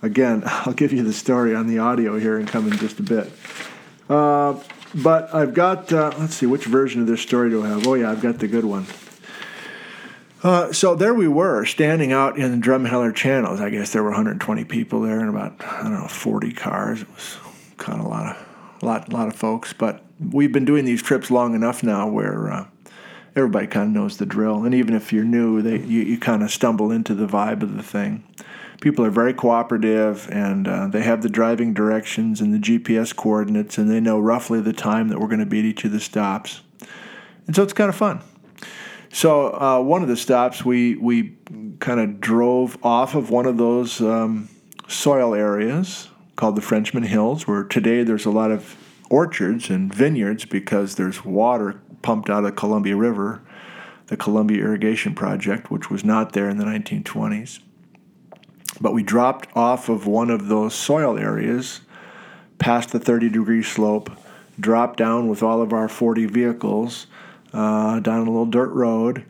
Again, 0.00 0.42
I'll 0.46 0.72
give 0.72 0.92
you 0.92 1.02
the 1.02 1.12
story 1.12 1.54
on 1.54 1.66
the 1.66 1.78
audio 1.78 2.18
here 2.18 2.38
and 2.38 2.48
come 2.48 2.70
in 2.70 2.78
just 2.78 3.00
a 3.00 3.02
bit. 3.02 3.30
Uh, 4.08 4.58
but 4.94 5.34
I've 5.34 5.52
got, 5.52 5.92
uh, 5.92 6.12
let's 6.18 6.34
see, 6.36 6.46
which 6.46 6.64
version 6.64 7.02
of 7.02 7.06
this 7.06 7.20
story 7.20 7.50
do 7.50 7.62
I 7.62 7.68
have? 7.68 7.86
Oh, 7.86 7.94
yeah, 7.94 8.10
I've 8.10 8.22
got 8.22 8.38
the 8.38 8.48
good 8.48 8.64
one. 8.64 8.86
Uh, 10.42 10.72
so 10.72 10.94
there 10.94 11.14
we 11.14 11.26
were, 11.26 11.64
standing 11.64 12.12
out 12.12 12.38
in 12.38 12.60
the 12.60 12.64
Drumheller 12.64 13.14
channels. 13.14 13.60
I 13.60 13.70
guess 13.70 13.92
there 13.92 14.02
were 14.02 14.10
120 14.10 14.64
people 14.64 15.00
there 15.00 15.18
and 15.18 15.28
about 15.28 15.60
I 15.64 15.82
don't 15.82 15.94
know 15.94 16.06
40 16.06 16.52
cars. 16.52 17.02
It 17.02 17.12
was 17.12 17.38
kind 17.76 17.98
of 17.98 18.06
a 18.06 18.08
lot 18.08 18.36
of 18.36 18.82
lot 18.82 19.12
lot 19.12 19.28
of 19.28 19.34
folks. 19.34 19.72
But 19.72 20.04
we've 20.20 20.52
been 20.52 20.64
doing 20.64 20.84
these 20.84 21.02
trips 21.02 21.30
long 21.30 21.54
enough 21.54 21.82
now 21.82 22.08
where 22.08 22.52
uh, 22.52 22.66
everybody 23.34 23.66
kind 23.66 23.88
of 23.88 24.02
knows 24.02 24.18
the 24.18 24.26
drill. 24.26 24.64
And 24.64 24.74
even 24.74 24.94
if 24.94 25.12
you're 25.12 25.24
new, 25.24 25.60
they 25.60 25.78
you, 25.78 26.02
you 26.02 26.18
kind 26.18 26.42
of 26.42 26.50
stumble 26.52 26.92
into 26.92 27.14
the 27.14 27.26
vibe 27.26 27.62
of 27.62 27.76
the 27.76 27.82
thing. 27.82 28.24
People 28.80 29.04
are 29.04 29.10
very 29.10 29.34
cooperative, 29.34 30.28
and 30.30 30.68
uh, 30.68 30.86
they 30.86 31.02
have 31.02 31.22
the 31.22 31.28
driving 31.28 31.74
directions 31.74 32.40
and 32.40 32.54
the 32.54 32.58
GPS 32.58 33.14
coordinates, 33.14 33.76
and 33.76 33.90
they 33.90 33.98
know 33.98 34.20
roughly 34.20 34.60
the 34.60 34.72
time 34.72 35.08
that 35.08 35.18
we're 35.18 35.26
going 35.26 35.40
to 35.40 35.46
be 35.46 35.58
at 35.58 35.64
each 35.64 35.84
of 35.84 35.90
the 35.90 35.98
stops. 35.98 36.60
And 37.48 37.56
so 37.56 37.64
it's 37.64 37.72
kind 37.72 37.88
of 37.88 37.96
fun. 37.96 38.20
So 39.10 39.48
uh, 39.54 39.80
one 39.80 40.02
of 40.02 40.08
the 40.08 40.16
stops, 40.16 40.64
we 40.64 40.96
we 40.96 41.36
kind 41.80 42.00
of 42.00 42.20
drove 42.20 42.78
off 42.84 43.14
of 43.14 43.30
one 43.30 43.46
of 43.46 43.56
those 43.56 44.00
um, 44.00 44.48
soil 44.86 45.34
areas 45.34 46.08
called 46.36 46.56
the 46.56 46.62
Frenchman 46.62 47.04
Hills, 47.04 47.46
where 47.46 47.64
today 47.64 48.02
there's 48.02 48.26
a 48.26 48.30
lot 48.30 48.50
of 48.50 48.76
orchards 49.10 49.70
and 49.70 49.92
vineyards 49.92 50.44
because 50.44 50.94
there's 50.94 51.24
water 51.24 51.80
pumped 52.02 52.30
out 52.30 52.44
of 52.44 52.54
Columbia 52.54 52.96
River, 52.96 53.42
the 54.06 54.16
Columbia 54.16 54.62
Irrigation 54.62 55.14
Project, 55.14 55.70
which 55.70 55.90
was 55.90 56.04
not 56.04 56.32
there 56.32 56.48
in 56.48 56.58
the 56.58 56.64
1920s. 56.64 57.60
But 58.80 58.92
we 58.92 59.02
dropped 59.02 59.48
off 59.56 59.88
of 59.88 60.06
one 60.06 60.30
of 60.30 60.48
those 60.48 60.74
soil 60.74 61.18
areas 61.18 61.80
past 62.58 62.92
the 62.92 63.00
30 63.00 63.30
degree 63.30 63.62
slope, 63.62 64.10
dropped 64.60 64.98
down 64.98 65.28
with 65.28 65.42
all 65.42 65.60
of 65.60 65.72
our 65.72 65.88
40 65.88 66.26
vehicles 66.26 67.07
uh, 67.52 68.00
down 68.00 68.26
a 68.26 68.30
little 68.30 68.46
dirt 68.46 68.70
road, 68.70 69.24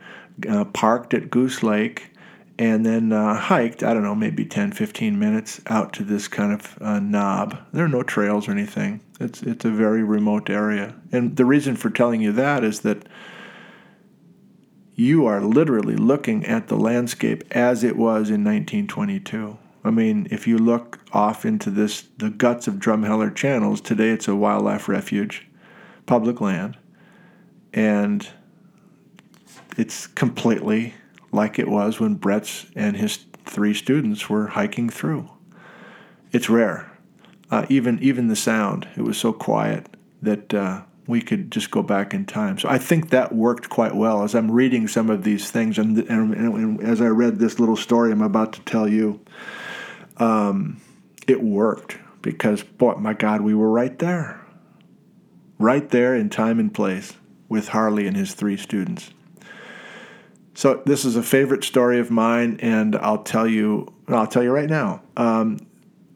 uh, 0.47 0.65
parked 0.65 1.13
at 1.13 1.29
Goose 1.29 1.63
Lake, 1.63 2.11
and 2.57 2.85
then 2.85 3.13
uh, 3.13 3.35
hiked, 3.35 3.83
I 3.83 3.93
don't 3.93 4.03
know, 4.03 4.15
maybe 4.15 4.45
10, 4.45 4.73
15 4.73 5.17
minutes 5.17 5.61
out 5.67 5.93
to 5.93 6.03
this 6.03 6.27
kind 6.27 6.51
of 6.51 6.77
uh, 6.81 6.99
knob. 6.99 7.57
There 7.71 7.85
are 7.85 7.89
no 7.89 8.03
trails 8.03 8.49
or 8.49 8.51
anything. 8.51 8.99
It's, 9.19 9.41
it's 9.43 9.63
a 9.63 9.71
very 9.71 10.03
remote 10.03 10.49
area. 10.49 10.95
And 11.11 11.37
the 11.37 11.45
reason 11.45 11.77
for 11.77 11.89
telling 11.89 12.21
you 12.21 12.33
that 12.33 12.65
is 12.65 12.81
that 12.81 13.07
you 14.95 15.25
are 15.25 15.39
literally 15.39 15.95
looking 15.95 16.45
at 16.45 16.67
the 16.67 16.75
landscape 16.75 17.45
as 17.51 17.85
it 17.85 17.95
was 17.95 18.29
in 18.29 18.43
1922. 18.43 19.57
I 19.85 19.91
mean, 19.91 20.27
if 20.29 20.45
you 20.45 20.57
look 20.57 20.99
off 21.13 21.45
into 21.45 21.71
this, 21.71 22.03
the 22.17 22.29
guts 22.29 22.67
of 22.67 22.75
Drumheller 22.75 23.33
Channels, 23.33 23.79
today 23.79 24.09
it's 24.09 24.27
a 24.27 24.35
wildlife 24.35 24.89
refuge, 24.89 25.47
public 26.05 26.41
land 26.41 26.77
and 27.73 28.27
it's 29.77 30.07
completely 30.07 30.93
like 31.31 31.59
it 31.59 31.67
was 31.67 31.99
when 31.99 32.17
Bretz 32.17 32.69
and 32.75 32.97
his 32.97 33.25
three 33.45 33.73
students 33.73 34.29
were 34.29 34.47
hiking 34.47 34.89
through. 34.89 35.29
It's 36.31 36.49
rare. 36.49 36.91
Uh, 37.51 37.65
even 37.69 37.99
even 37.99 38.27
the 38.27 38.35
sound, 38.35 38.87
it 38.95 39.01
was 39.01 39.17
so 39.17 39.33
quiet 39.33 39.87
that 40.21 40.53
uh, 40.53 40.81
we 41.07 41.21
could 41.21 41.51
just 41.51 41.71
go 41.71 41.81
back 41.81 42.13
in 42.13 42.25
time. 42.25 42.59
So 42.59 42.69
I 42.69 42.77
think 42.77 43.09
that 43.09 43.33
worked 43.33 43.69
quite 43.69 43.95
well. 43.95 44.23
As 44.23 44.35
I'm 44.35 44.51
reading 44.51 44.87
some 44.87 45.09
of 45.09 45.23
these 45.23 45.49
things, 45.49 45.79
and, 45.79 45.97
and, 45.97 46.35
and 46.35 46.83
as 46.83 47.01
I 47.01 47.07
read 47.07 47.39
this 47.39 47.59
little 47.59 47.75
story 47.75 48.11
I'm 48.11 48.21
about 48.21 48.53
to 48.53 48.61
tell 48.61 48.87
you, 48.87 49.19
um, 50.17 50.79
it 51.27 51.41
worked 51.41 51.97
because, 52.21 52.61
boy, 52.61 52.93
my 52.95 53.13
God, 53.13 53.41
we 53.41 53.55
were 53.55 53.71
right 53.71 53.97
there, 53.97 54.39
right 55.57 55.89
there 55.89 56.13
in 56.15 56.29
time 56.29 56.59
and 56.59 56.71
place 56.71 57.13
with 57.49 57.69
Harley 57.69 58.07
and 58.07 58.15
his 58.15 58.33
three 58.33 58.55
students. 58.55 59.11
So 60.53 60.81
this 60.85 61.05
is 61.05 61.15
a 61.15 61.23
favorite 61.23 61.63
story 61.63 61.99
of 61.99 62.11
mine, 62.11 62.59
and 62.61 62.95
I'll 62.95 63.23
tell 63.23 63.47
you. 63.47 63.91
I'll 64.07 64.27
tell 64.27 64.43
you 64.43 64.51
right 64.51 64.69
now. 64.69 65.01
Um, 65.17 65.59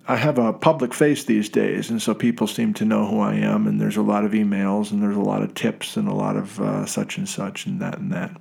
I 0.05 0.17
have 0.17 0.37
a 0.37 0.51
public 0.51 0.93
face 0.93 1.23
these 1.23 1.47
days, 1.47 1.89
and 1.89 2.01
so 2.01 2.13
people 2.13 2.45
seem 2.47 2.73
to 2.75 2.85
know 2.85 3.07
who 3.07 3.19
I 3.19 3.35
am. 3.35 3.67
And 3.67 3.79
there's 3.79 3.95
a 3.95 4.01
lot 4.01 4.25
of 4.25 4.33
emails, 4.33 4.91
and 4.91 5.01
there's 5.01 5.15
a 5.15 5.21
lot 5.21 5.43
of 5.43 5.53
tips, 5.53 5.95
and 5.95 6.07
a 6.07 6.13
lot 6.13 6.35
of 6.35 6.59
uh, 6.59 6.85
such 6.85 7.17
and 7.17 7.27
such, 7.27 7.65
and 7.65 7.81
that 7.81 7.97
and 7.97 8.11
that. 8.11 8.35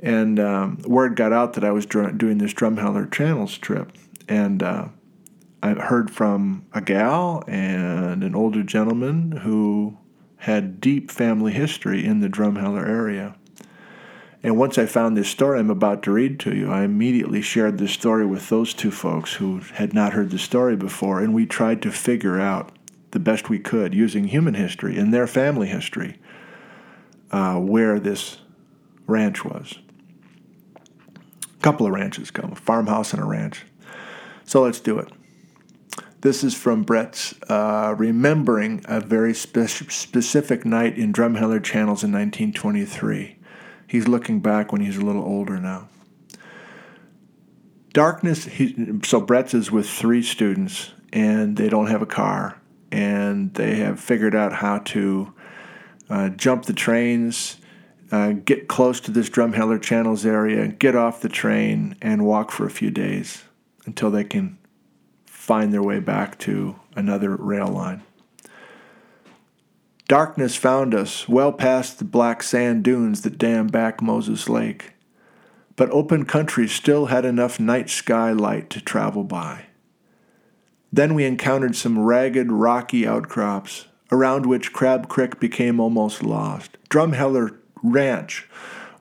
And 0.00 0.40
um, 0.40 0.78
word 0.86 1.14
got 1.16 1.32
out 1.32 1.54
that 1.54 1.64
I 1.64 1.72
was 1.72 1.84
dr- 1.84 2.16
doing 2.16 2.38
this 2.38 2.54
Drumheller 2.54 3.10
Channels 3.12 3.58
trip, 3.58 3.92
and 4.28 4.62
uh, 4.62 4.88
I 5.62 5.70
heard 5.74 6.10
from 6.10 6.64
a 6.72 6.80
gal 6.80 7.44
and 7.46 8.22
an 8.22 8.34
older 8.34 8.62
gentleman 8.62 9.32
who 9.32 9.98
had 10.38 10.80
deep 10.80 11.10
family 11.10 11.52
history 11.52 12.04
in 12.04 12.20
the 12.20 12.28
Drumheller 12.28 12.86
area. 12.86 13.36
And 14.42 14.56
once 14.56 14.78
I 14.78 14.86
found 14.86 15.16
this 15.16 15.28
story 15.28 15.58
I'm 15.58 15.70
about 15.70 16.02
to 16.04 16.12
read 16.12 16.38
to 16.40 16.54
you, 16.54 16.70
I 16.70 16.82
immediately 16.82 17.42
shared 17.42 17.78
this 17.78 17.92
story 17.92 18.24
with 18.24 18.48
those 18.48 18.74
two 18.74 18.90
folks 18.90 19.34
who 19.34 19.58
had 19.74 19.92
not 19.92 20.12
heard 20.12 20.30
the 20.30 20.38
story 20.38 20.76
before, 20.76 21.20
and 21.20 21.34
we 21.34 21.46
tried 21.46 21.82
to 21.82 21.90
figure 21.90 22.38
out 22.38 22.70
the 23.10 23.18
best 23.18 23.48
we 23.48 23.58
could 23.58 23.94
using 23.94 24.24
human 24.24 24.54
history 24.54 24.98
and 24.98 25.12
their 25.12 25.26
family 25.26 25.68
history 25.68 26.18
uh, 27.30 27.56
where 27.56 27.98
this 27.98 28.38
ranch 29.06 29.44
was. 29.44 29.78
A 30.76 31.62
couple 31.62 31.86
of 31.86 31.92
ranches 31.92 32.30
come, 32.30 32.52
a 32.52 32.56
farmhouse 32.56 33.12
and 33.12 33.22
a 33.22 33.26
ranch. 33.26 33.64
So 34.44 34.62
let's 34.62 34.80
do 34.80 34.98
it. 34.98 35.10
This 36.26 36.42
is 36.42 36.56
from 36.56 36.84
Bretz 36.84 37.38
uh, 37.48 37.94
remembering 37.94 38.84
a 38.86 38.98
very 39.00 39.32
spe- 39.32 39.68
specific 39.68 40.64
night 40.66 40.98
in 40.98 41.12
Drumheller 41.12 41.62
Channels 41.62 42.02
in 42.02 42.10
1923. 42.10 43.38
He's 43.86 44.08
looking 44.08 44.40
back 44.40 44.72
when 44.72 44.80
he's 44.80 44.96
a 44.96 45.04
little 45.04 45.22
older 45.22 45.60
now. 45.60 45.88
Darkness, 47.92 48.46
he, 48.46 48.74
so 49.04 49.24
Bretz 49.24 49.54
is 49.54 49.70
with 49.70 49.88
three 49.88 50.20
students, 50.20 50.90
and 51.12 51.56
they 51.56 51.68
don't 51.68 51.86
have 51.86 52.02
a 52.02 52.06
car, 52.06 52.60
and 52.90 53.54
they 53.54 53.76
have 53.76 54.00
figured 54.00 54.34
out 54.34 54.54
how 54.54 54.78
to 54.78 55.32
uh, 56.10 56.30
jump 56.30 56.64
the 56.64 56.72
trains, 56.72 57.58
uh, 58.10 58.32
get 58.32 58.66
close 58.66 58.98
to 58.98 59.12
this 59.12 59.30
Drumheller 59.30 59.80
Channels 59.80 60.26
area, 60.26 60.66
get 60.66 60.96
off 60.96 61.20
the 61.20 61.28
train, 61.28 61.94
and 62.02 62.26
walk 62.26 62.50
for 62.50 62.66
a 62.66 62.70
few 62.70 62.90
days 62.90 63.44
until 63.84 64.10
they 64.10 64.24
can 64.24 64.58
find 65.46 65.72
their 65.72 65.82
way 65.82 66.00
back 66.00 66.36
to 66.40 66.74
another 66.96 67.36
rail 67.36 67.68
line. 67.68 68.02
Darkness 70.08 70.56
found 70.56 70.92
us 70.92 71.28
well 71.28 71.52
past 71.52 72.00
the 72.00 72.04
black 72.04 72.42
sand 72.42 72.82
dunes 72.82 73.22
that 73.22 73.38
dam 73.38 73.68
back 73.68 74.02
Moses 74.02 74.48
Lake, 74.48 74.94
but 75.76 75.88
open 75.90 76.24
country 76.24 76.66
still 76.66 77.06
had 77.06 77.24
enough 77.24 77.60
night 77.60 77.88
sky 77.88 78.32
light 78.32 78.70
to 78.70 78.80
travel 78.80 79.22
by. 79.22 79.66
Then 80.92 81.14
we 81.14 81.24
encountered 81.24 81.76
some 81.76 82.00
ragged, 82.00 82.50
rocky 82.50 83.06
outcrops, 83.06 83.86
around 84.10 84.46
which 84.46 84.72
Crab 84.72 85.08
Creek 85.08 85.38
became 85.38 85.78
almost 85.78 86.24
lost. 86.24 86.76
Drumheller 86.90 87.56
Ranch 87.84 88.48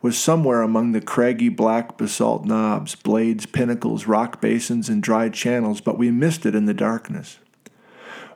was 0.05 0.19
somewhere 0.19 0.61
among 0.61 0.91
the 0.91 1.01
craggy 1.01 1.49
black 1.49 1.97
basalt 1.97 2.45
knobs, 2.45 2.93
blades, 2.93 3.47
pinnacles, 3.47 4.05
rock 4.05 4.39
basins, 4.39 4.87
and 4.87 5.01
dry 5.01 5.29
channels, 5.29 5.81
but 5.81 5.97
we 5.97 6.11
missed 6.11 6.45
it 6.45 6.53
in 6.53 6.65
the 6.65 6.75
darkness. 6.75 7.39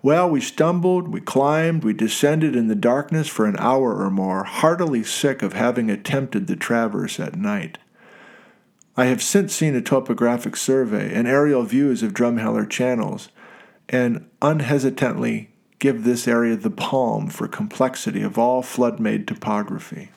Well, 0.01 0.27
we 0.27 0.41
stumbled, 0.41 1.09
we 1.09 1.21
climbed, 1.21 1.83
we 1.83 1.93
descended 1.93 2.55
in 2.55 2.69
the 2.69 2.75
darkness 2.75 3.27
for 3.27 3.45
an 3.45 3.55
hour 3.59 3.95
or 4.03 4.09
more, 4.09 4.45
heartily 4.45 5.03
sick 5.03 5.43
of 5.43 5.53
having 5.53 5.91
attempted 5.91 6.47
the 6.47 6.55
traverse 6.55 7.19
at 7.19 7.35
night. 7.35 7.77
I 8.97 9.05
have 9.05 9.21
since 9.21 9.53
seen 9.53 9.75
a 9.75 9.81
topographic 9.81 10.55
survey 10.55 11.13
and 11.13 11.27
aerial 11.27 11.61
views 11.61 12.01
of 12.01 12.15
Drumheller 12.15 12.67
channels, 12.67 13.29
and 13.87 14.27
unhesitantly 14.41 15.51
give 15.77 16.03
this 16.03 16.27
area 16.27 16.55
the 16.55 16.71
palm 16.71 17.27
for 17.29 17.47
complexity 17.47 18.23
of 18.23 18.39
all 18.39 18.63
flood 18.63 18.99
made 18.99 19.27
topography. 19.27 20.09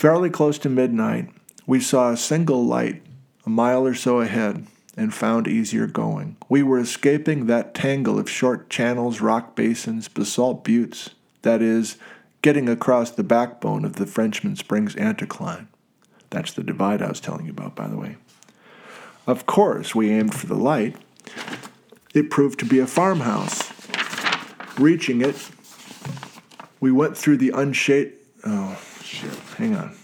Fairly 0.00 0.30
close 0.30 0.58
to 0.60 0.70
midnight, 0.70 1.28
we 1.66 1.78
saw 1.78 2.08
a 2.08 2.16
single 2.16 2.64
light 2.64 3.02
a 3.44 3.50
mile 3.50 3.86
or 3.86 3.92
so 3.92 4.22
ahead 4.22 4.66
and 4.96 5.12
found 5.12 5.46
easier 5.46 5.86
going. 5.86 6.38
We 6.48 6.62
were 6.62 6.78
escaping 6.78 7.44
that 7.44 7.74
tangle 7.74 8.18
of 8.18 8.30
short 8.30 8.70
channels, 8.70 9.20
rock 9.20 9.54
basins, 9.54 10.08
basalt 10.08 10.64
buttes, 10.64 11.10
that 11.42 11.60
is, 11.60 11.98
getting 12.40 12.66
across 12.66 13.10
the 13.10 13.22
backbone 13.22 13.84
of 13.84 13.96
the 13.96 14.06
Frenchman 14.06 14.56
Springs 14.56 14.94
anticline. 14.94 15.66
That's 16.30 16.54
the 16.54 16.62
divide 16.62 17.02
I 17.02 17.08
was 17.10 17.20
telling 17.20 17.44
you 17.44 17.52
about, 17.52 17.76
by 17.76 17.86
the 17.86 17.98
way. 17.98 18.16
Of 19.26 19.44
course, 19.44 19.94
we 19.94 20.10
aimed 20.10 20.32
for 20.32 20.46
the 20.46 20.54
light. 20.54 20.96
It 22.14 22.30
proved 22.30 22.58
to 22.60 22.64
be 22.64 22.78
a 22.78 22.86
farmhouse. 22.86 23.70
Reaching 24.78 25.20
it, 25.20 25.50
we 26.80 26.90
went 26.90 27.18
through 27.18 27.36
the 27.36 27.50
unshaded. 27.50 28.14
Oh, 28.46 28.80
shit. 29.10 29.34
Hang 29.58 29.74
on. 29.74 29.96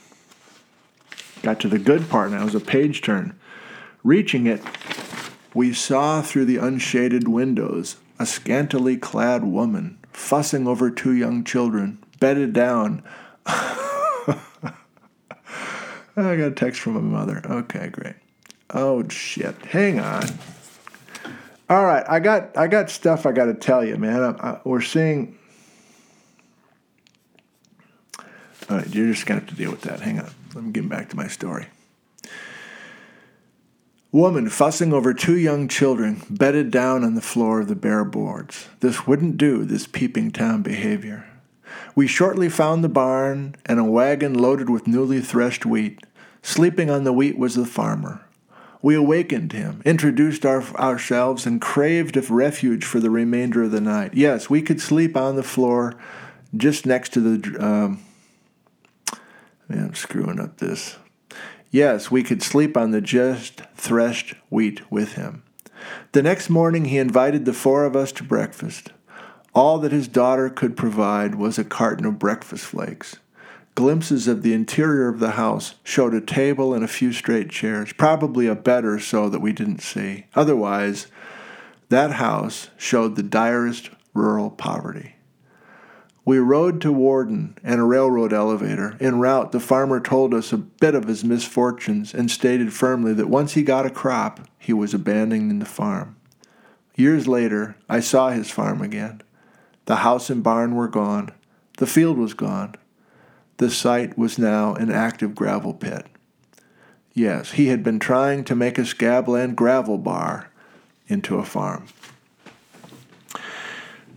Got 1.42 1.60
to 1.60 1.68
the 1.68 1.78
good 1.78 2.08
part 2.10 2.32
now. 2.32 2.42
It 2.42 2.44
was 2.44 2.54
a 2.54 2.60
page 2.60 3.02
turn. 3.02 3.38
Reaching 4.02 4.46
it, 4.46 4.60
we 5.54 5.72
saw 5.72 6.22
through 6.22 6.46
the 6.46 6.58
unshaded 6.58 7.28
windows 7.28 7.96
a 8.18 8.26
scantily 8.26 8.96
clad 8.96 9.44
woman 9.44 9.98
fussing 10.12 10.66
over 10.66 10.90
two 10.90 11.12
young 11.12 11.44
children, 11.44 12.02
bedded 12.18 12.52
down. 12.52 13.02
I 13.46 14.38
got 16.16 16.38
a 16.38 16.50
text 16.50 16.80
from 16.80 16.94
my 16.94 17.00
mother. 17.00 17.42
Okay, 17.44 17.88
great. 17.88 18.14
Oh 18.70 19.06
shit! 19.08 19.54
Hang 19.66 20.00
on. 20.00 20.24
All 21.68 21.84
right, 21.84 22.04
I 22.08 22.20
got 22.20 22.56
I 22.56 22.66
got 22.66 22.90
stuff 22.90 23.26
I 23.26 23.32
got 23.32 23.46
to 23.46 23.54
tell 23.54 23.84
you, 23.84 23.96
man. 23.96 24.22
I, 24.22 24.30
I, 24.30 24.60
we're 24.64 24.80
seeing. 24.80 25.38
All 28.68 28.76
right, 28.76 28.94
you're 28.94 29.12
just 29.12 29.26
gonna 29.26 29.40
have 29.40 29.48
to 29.48 29.54
deal 29.54 29.70
with 29.70 29.82
that. 29.82 30.00
Hang 30.00 30.18
on. 30.18 30.30
Let 30.54 30.64
me 30.64 30.72
get 30.72 30.88
back 30.88 31.08
to 31.10 31.16
my 31.16 31.28
story. 31.28 31.66
Woman 34.10 34.48
fussing 34.48 34.92
over 34.92 35.12
two 35.12 35.36
young 35.36 35.68
children 35.68 36.22
bedded 36.30 36.70
down 36.70 37.04
on 37.04 37.14
the 37.14 37.20
floor 37.20 37.60
of 37.60 37.68
the 37.68 37.76
bare 37.76 38.04
boards. 38.04 38.68
This 38.80 39.06
wouldn't 39.06 39.36
do, 39.36 39.64
this 39.64 39.86
peeping 39.86 40.30
Tom 40.30 40.62
behavior. 40.62 41.28
We 41.94 42.06
shortly 42.06 42.48
found 42.48 42.82
the 42.82 42.88
barn 42.88 43.56
and 43.66 43.78
a 43.78 43.84
wagon 43.84 44.34
loaded 44.34 44.70
with 44.70 44.86
newly 44.86 45.20
threshed 45.20 45.66
wheat. 45.66 46.00
Sleeping 46.42 46.90
on 46.90 47.04
the 47.04 47.12
wheat 47.12 47.38
was 47.38 47.54
the 47.54 47.66
farmer. 47.66 48.22
We 48.82 48.94
awakened 48.94 49.52
him, 49.52 49.82
introduced 49.84 50.46
our, 50.46 50.62
ourselves, 50.76 51.44
and 51.44 51.60
craved 51.60 52.16
a 52.16 52.22
refuge 52.22 52.84
for 52.84 53.00
the 53.00 53.10
remainder 53.10 53.64
of 53.64 53.72
the 53.72 53.80
night. 53.80 54.14
Yes, 54.14 54.48
we 54.48 54.62
could 54.62 54.80
sleep 54.80 55.16
on 55.16 55.36
the 55.36 55.42
floor 55.42 55.94
just 56.56 56.86
next 56.86 57.12
to 57.14 57.20
the. 57.20 57.64
Um, 57.64 58.00
man, 59.68 59.86
I'm 59.86 59.94
screwing 59.94 60.40
up 60.40 60.58
this. 60.58 60.96
Yes, 61.70 62.10
we 62.10 62.22
could 62.22 62.42
sleep 62.42 62.76
on 62.76 62.90
the 62.90 63.00
just 63.00 63.62
threshed 63.74 64.34
wheat 64.48 64.90
with 64.90 65.14
him. 65.14 65.42
The 66.12 66.22
next 66.22 66.48
morning 66.48 66.86
he 66.86 66.98
invited 66.98 67.44
the 67.44 67.52
four 67.52 67.84
of 67.84 67.96
us 67.96 68.12
to 68.12 68.24
breakfast. 68.24 68.92
All 69.54 69.78
that 69.78 69.92
his 69.92 70.08
daughter 70.08 70.48
could 70.48 70.76
provide 70.76 71.34
was 71.34 71.58
a 71.58 71.64
carton 71.64 72.06
of 72.06 72.18
breakfast 72.18 72.64
flakes. 72.64 73.16
Glimpses 73.74 74.26
of 74.26 74.42
the 74.42 74.54
interior 74.54 75.08
of 75.08 75.18
the 75.18 75.32
house 75.32 75.74
showed 75.84 76.14
a 76.14 76.20
table 76.20 76.72
and 76.72 76.82
a 76.82 76.88
few 76.88 77.12
straight 77.12 77.50
chairs, 77.50 77.92
probably 77.92 78.46
a 78.46 78.54
bed 78.54 78.84
or 78.84 78.98
so 78.98 79.28
that 79.28 79.40
we 79.40 79.52
didn't 79.52 79.82
see. 79.82 80.26
Otherwise, 80.34 81.08
that 81.90 82.12
house 82.12 82.70
showed 82.78 83.16
the 83.16 83.22
direst 83.22 83.90
rural 84.14 84.50
poverty. 84.50 85.15
We 86.26 86.38
rode 86.40 86.80
to 86.80 86.90
Warden 86.90 87.56
and 87.62 87.80
a 87.80 87.84
railroad 87.84 88.32
elevator. 88.32 88.96
En 88.98 89.20
route, 89.20 89.52
the 89.52 89.60
farmer 89.60 90.00
told 90.00 90.34
us 90.34 90.52
a 90.52 90.58
bit 90.58 90.96
of 90.96 91.06
his 91.06 91.24
misfortunes 91.24 92.12
and 92.12 92.28
stated 92.28 92.72
firmly 92.72 93.14
that 93.14 93.28
once 93.28 93.52
he 93.52 93.62
got 93.62 93.86
a 93.86 93.90
crop, 93.90 94.40
he 94.58 94.72
was 94.72 94.92
abandoning 94.92 95.60
the 95.60 95.64
farm. 95.64 96.16
Years 96.96 97.28
later, 97.28 97.76
I 97.88 98.00
saw 98.00 98.30
his 98.30 98.50
farm 98.50 98.82
again. 98.82 99.22
The 99.84 99.96
house 99.96 100.28
and 100.28 100.42
barn 100.42 100.74
were 100.74 100.88
gone. 100.88 101.30
The 101.78 101.86
field 101.86 102.18
was 102.18 102.34
gone. 102.34 102.74
The 103.58 103.70
site 103.70 104.18
was 104.18 104.36
now 104.36 104.74
an 104.74 104.90
active 104.90 105.36
gravel 105.36 105.74
pit. 105.74 106.06
Yes, 107.14 107.52
he 107.52 107.68
had 107.68 107.84
been 107.84 108.00
trying 108.00 108.42
to 108.44 108.56
make 108.56 108.78
a 108.78 108.84
Scabland 108.84 109.56
gravel 109.56 109.96
bar 109.96 110.50
into 111.06 111.38
a 111.38 111.44
farm. 111.44 111.86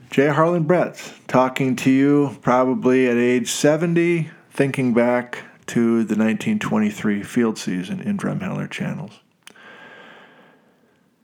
J. 0.09 0.29
Harlan 0.29 0.65
Bretz 0.65 1.13
talking 1.27 1.75
to 1.77 1.91
you 1.91 2.37
probably 2.41 3.07
at 3.07 3.15
age 3.15 3.51
70, 3.51 4.31
thinking 4.49 4.91
back 4.91 5.43
to 5.67 6.03
the 6.03 6.15
1923 6.15 7.21
field 7.21 7.59
season 7.59 8.01
in 8.01 8.17
Drumheller 8.17 8.67
channels. 8.67 9.19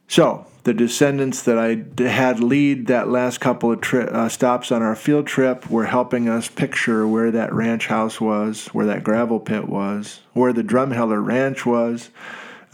So, 0.08 0.45
the 0.65 0.74
descendants 0.74 1.41
that 1.43 1.58
I 1.58 2.04
had 2.08 2.39
lead 2.39 2.86
that 2.86 3.10
last 3.10 3.39
couple 3.39 3.71
of 3.71 3.82
tri- 3.82 4.04
uh, 4.04 4.30
stops 4.30 4.71
on 4.71 4.84
our 4.84 4.95
field 4.95 5.26
trip 5.26 5.67
were 5.67 5.86
helping 5.86 6.30
us 6.30 6.48
picture 6.48 7.08
where 7.08 7.32
that 7.32 7.52
ranch 7.54 7.88
house 7.88 8.21
was, 8.21 8.67
where 8.67 8.86
that 8.86 9.04
gravel 9.04 9.39
pit 9.39 9.67
was, 9.67 10.21
where 10.34 10.54
the 10.54 10.63
Drumheller 10.63 11.26
Ranch 11.26 11.65
was, 11.65 12.12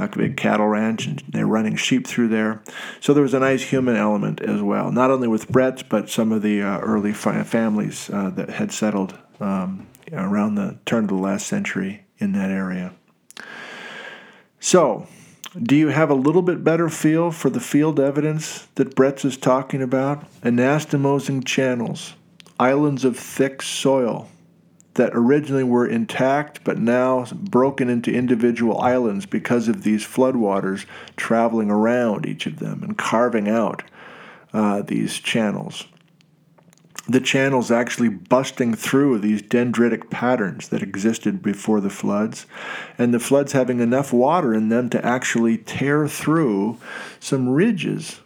a 0.01 0.17
big 0.17 0.37
cattle 0.37 0.67
ranch, 0.67 1.05
and 1.05 1.23
they're 1.29 1.47
running 1.47 1.75
sheep 1.75 2.07
through 2.07 2.29
there. 2.29 2.61
So 2.99 3.13
there 3.13 3.23
was 3.23 3.33
a 3.33 3.39
nice 3.39 3.63
human 3.63 3.95
element 3.95 4.41
as 4.41 4.61
well, 4.61 4.91
not 4.91 5.11
only 5.11 5.27
with 5.27 5.49
Bretz, 5.49 5.83
but 5.87 6.09
some 6.09 6.31
of 6.31 6.41
the 6.41 6.61
uh, 6.61 6.79
early 6.79 7.13
fi- 7.13 7.43
families 7.43 8.09
uh, 8.09 8.29
that 8.31 8.49
had 8.49 8.71
settled 8.71 9.17
um, 9.39 9.87
around 10.11 10.55
the 10.55 10.77
turn 10.85 11.05
of 11.05 11.09
the 11.09 11.15
last 11.15 11.47
century 11.47 12.05
in 12.17 12.31
that 12.33 12.51
area. 12.51 12.93
So, 14.59 15.07
do 15.61 15.75
you 15.75 15.89
have 15.89 16.09
a 16.09 16.15
little 16.15 16.41
bit 16.41 16.63
better 16.63 16.87
feel 16.87 17.31
for 17.31 17.49
the 17.49 17.59
field 17.59 17.99
evidence 17.99 18.67
that 18.75 18.95
Bretz 18.95 19.25
is 19.25 19.35
talking 19.35 19.81
about? 19.81 20.25
Anastomosing 20.41 21.43
channels, 21.45 22.13
islands 22.59 23.03
of 23.03 23.17
thick 23.17 23.61
soil 23.61 24.29
that 24.95 25.12
originally 25.13 25.63
were 25.63 25.88
intact 25.88 26.63
but 26.63 26.77
now 26.77 27.25
broken 27.34 27.89
into 27.89 28.13
individual 28.13 28.80
islands 28.82 29.25
because 29.25 29.67
of 29.67 29.84
these 29.84 30.06
floodwaters 30.06 30.86
traveling 31.15 31.69
around 31.69 32.25
each 32.25 32.45
of 32.45 32.60
them 32.60 32.84
and 32.84 32.97
carving 32.97 33.47
out 33.47 33.84
uh, 34.54 34.82
these 34.82 35.19
channels 35.19 35.86
the 37.08 37.19
channels 37.19 37.71
actually 37.71 38.10
busting 38.10 38.75
through 38.75 39.19
these 39.19 39.41
dendritic 39.41 40.10
patterns 40.10 40.69
that 40.69 40.84
existed 40.84 41.41
before 41.41 41.82
the 41.82 41.89
floods, 41.89 42.45
and 42.97 43.13
the 43.13 43.19
floods 43.19 43.54
having 43.54 43.80
enough 43.80 44.13
water 44.13 44.54
in 44.54 44.69
them 44.69 44.89
to 44.89 45.04
actually 45.06 45.58
tear 45.58 46.08
through 46.08 46.77
some 47.19 47.49
ridges 47.49 48.21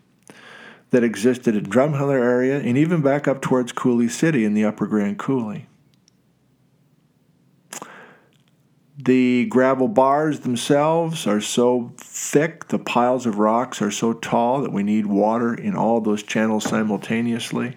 that 0.92 1.04
existed 1.04 1.56
in 1.56 1.66
Drumheller 1.66 2.20
area 2.20 2.60
and 2.60 2.78
even 2.78 3.02
back 3.02 3.28
up 3.28 3.42
towards 3.42 3.72
Coulee 3.72 4.10
City 4.10 4.46
in 4.46 4.54
the 4.54 4.66
upper 4.66 4.88
Grand 4.88 5.18
Coulee. 5.18 5.68
The 8.98 9.46
gravel 9.48 9.90
bars 9.90 10.42
themselves 10.42 11.28
are 11.28 11.42
so 11.42 11.92
thick, 11.98 12.70
the 12.70 12.80
piles 12.80 13.26
of 13.26 13.40
rocks 13.40 13.82
are 13.82 13.92
so 13.92 14.14
tall 14.14 14.62
that 14.62 14.72
we 14.72 14.84
need 14.84 15.06
water 15.06 15.54
in 15.54 15.76
all 15.76 16.00
those 16.00 16.24
channels 16.24 16.64
simultaneously. 16.64 17.76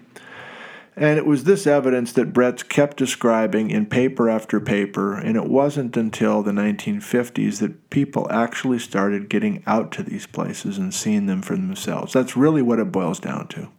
And 0.95 1.17
it 1.17 1.25
was 1.25 1.43
this 1.43 1.67
evidence 1.67 2.13
that 2.13 2.33
Bretz 2.33 2.67
kept 2.67 2.95
describing 2.97 3.69
in 3.69 3.85
paper 3.85 4.29
after 4.29 4.61
paper, 4.61 5.15
and 5.15 5.35
it 5.35 5.45
wasn't 5.45 5.97
until 5.97 6.41
the 6.41 6.51
1950s 6.51 7.59
that 7.59 7.89
people 7.89 8.27
actually 8.29 8.79
started 8.79 9.29
getting 9.29 9.61
out 9.65 9.91
to 9.93 10.03
these 10.03 10.25
places 10.25 10.77
and 10.77 10.93
seeing 10.93 11.25
them 11.25 11.41
for 11.41 11.55
themselves. 11.55 12.13
That's 12.13 12.37
really 12.37 12.61
what 12.61 12.79
it 12.79 12.91
boils 12.91 13.19
down 13.19 13.47
to. 13.49 13.69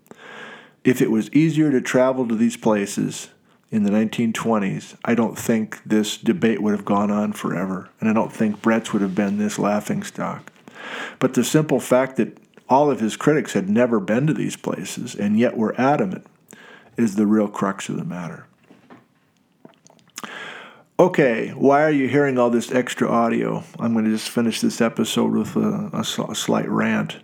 If 0.85 1.01
it 1.03 1.11
was 1.11 1.31
easier 1.33 1.71
to 1.71 1.81
travel 1.81 2.27
to 2.29 2.35
these 2.35 2.57
places 2.57 3.29
in 3.71 3.85
the 3.85 3.91
1920s, 3.91 4.97
I 5.05 5.15
don't 5.15 5.39
think 5.39 5.81
this 5.85 6.17
debate 6.17 6.61
would 6.61 6.73
have 6.73 6.85
gone 6.85 7.11
on 7.11 7.33
forever, 7.33 7.91
and 8.01 8.09
I 8.09 8.13
don't 8.13 8.33
think 8.33 8.61
Bretz 8.63 8.93
would 8.93 9.03
have 9.03 9.15
been 9.15 9.39
this 9.39 9.59
laughing 9.59 10.03
stock. 10.03 10.53
But 11.19 11.35
the 11.35 11.45
simple 11.45 11.81
fact 11.81 12.17
that 12.17 12.39
all 12.69 12.91
of 12.91 13.01
his 13.01 13.17
critics 13.17 13.53
had 13.53 13.69
never 13.69 14.01
been 14.01 14.27
to 14.29 14.33
these 14.33 14.57
places 14.57 15.15
and 15.15 15.39
yet 15.39 15.57
were 15.57 15.79
adamant 15.79 16.25
is 16.97 17.17
the 17.17 17.27
real 17.27 17.49
crux 17.49 17.89
of 17.89 17.97
the 17.97 18.05
matter. 18.05 18.47
Okay, 20.99 21.49
why 21.51 21.83
are 21.83 21.91
you 21.91 22.09
hearing 22.09 22.39
all 22.39 22.51
this 22.51 22.71
extra 22.71 23.09
audio? 23.09 23.65
I'm 23.79 23.95
going 23.95 24.05
to 24.05 24.11
just 24.11 24.29
finish 24.29 24.61
this 24.61 24.81
episode 24.81 25.33
with 25.33 25.57
a, 25.57 25.91
a, 25.93 26.31
a 26.31 26.35
slight 26.35 26.69
rant. 26.69 27.17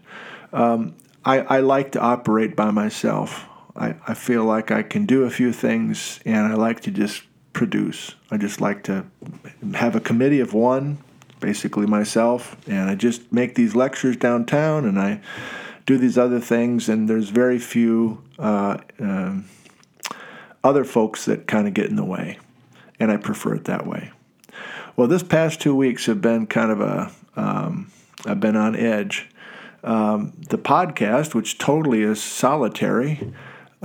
Um, 0.53 0.95
I, 1.25 1.41
I, 1.41 1.61
like 1.61 1.93
to 1.93 2.01
operate 2.01 2.57
by 2.57 2.71
myself. 2.71 3.47
I, 3.77 3.95
I 4.07 4.15
feel 4.15 4.45
like 4.45 4.71
I 4.71 4.83
can 4.83 5.07
do 5.07 5.25
a 5.25 5.31
few 5.31 5.53
things 5.53 6.21
and 6.25 6.47
I 6.47 6.55
like 6.55 6.81
to 6.81 6.91
just 6.91 7.23
produce. 7.53 8.15
I 8.31 8.37
just 8.37 8.61
like 8.61 8.83
to 8.85 9.07
have 9.75 9.97
a 9.97 10.01
committee 10.01 10.41
of 10.41 10.53
one, 10.53 10.99
basically 11.41 11.87
myself, 11.87 12.57
and 12.67 12.91
I 12.91 12.95
just 12.95 13.33
make 13.33 13.55
these 13.55 13.75
lectures 13.75 14.17
downtown 14.17 14.85
and 14.85 14.99
I 14.99 15.21
do 15.87 15.97
these 15.97 16.19
other 16.19 16.41
things, 16.41 16.89
and 16.89 17.09
there's 17.09 17.29
very 17.29 17.61
few. 17.61 18.23
Uh, 18.39 18.79
um, 18.99 19.47
other 20.67 20.85
folks 20.85 21.27
that 21.27 21.47
kind 21.47 21.69
of 21.69 21.75
get 21.75 21.87
in 21.87 21.95
the 21.95 22.05
way, 22.05 22.39
and 22.99 23.13
I 23.13 23.17
prefer 23.17 23.55
it 23.55 23.67
that 23.67 23.87
way. 23.87 24.11
Well, 24.97 25.07
this 25.07 25.23
past 25.23 25.61
two 25.61 25.77
weeks 25.77 26.07
have 26.07 26.21
been 26.21 26.47
kind 26.49 26.73
of 26.73 26.81
a 26.81 27.13
um, 27.37 27.93
I've 28.25 28.41
been 28.41 28.57
on 28.57 28.75
edge. 28.75 29.29
Um, 29.85 30.33
the 30.49 30.59
podcast, 30.59 31.35
which 31.35 31.59
totally 31.59 32.03
is 32.03 32.21
solitary, 32.21 33.33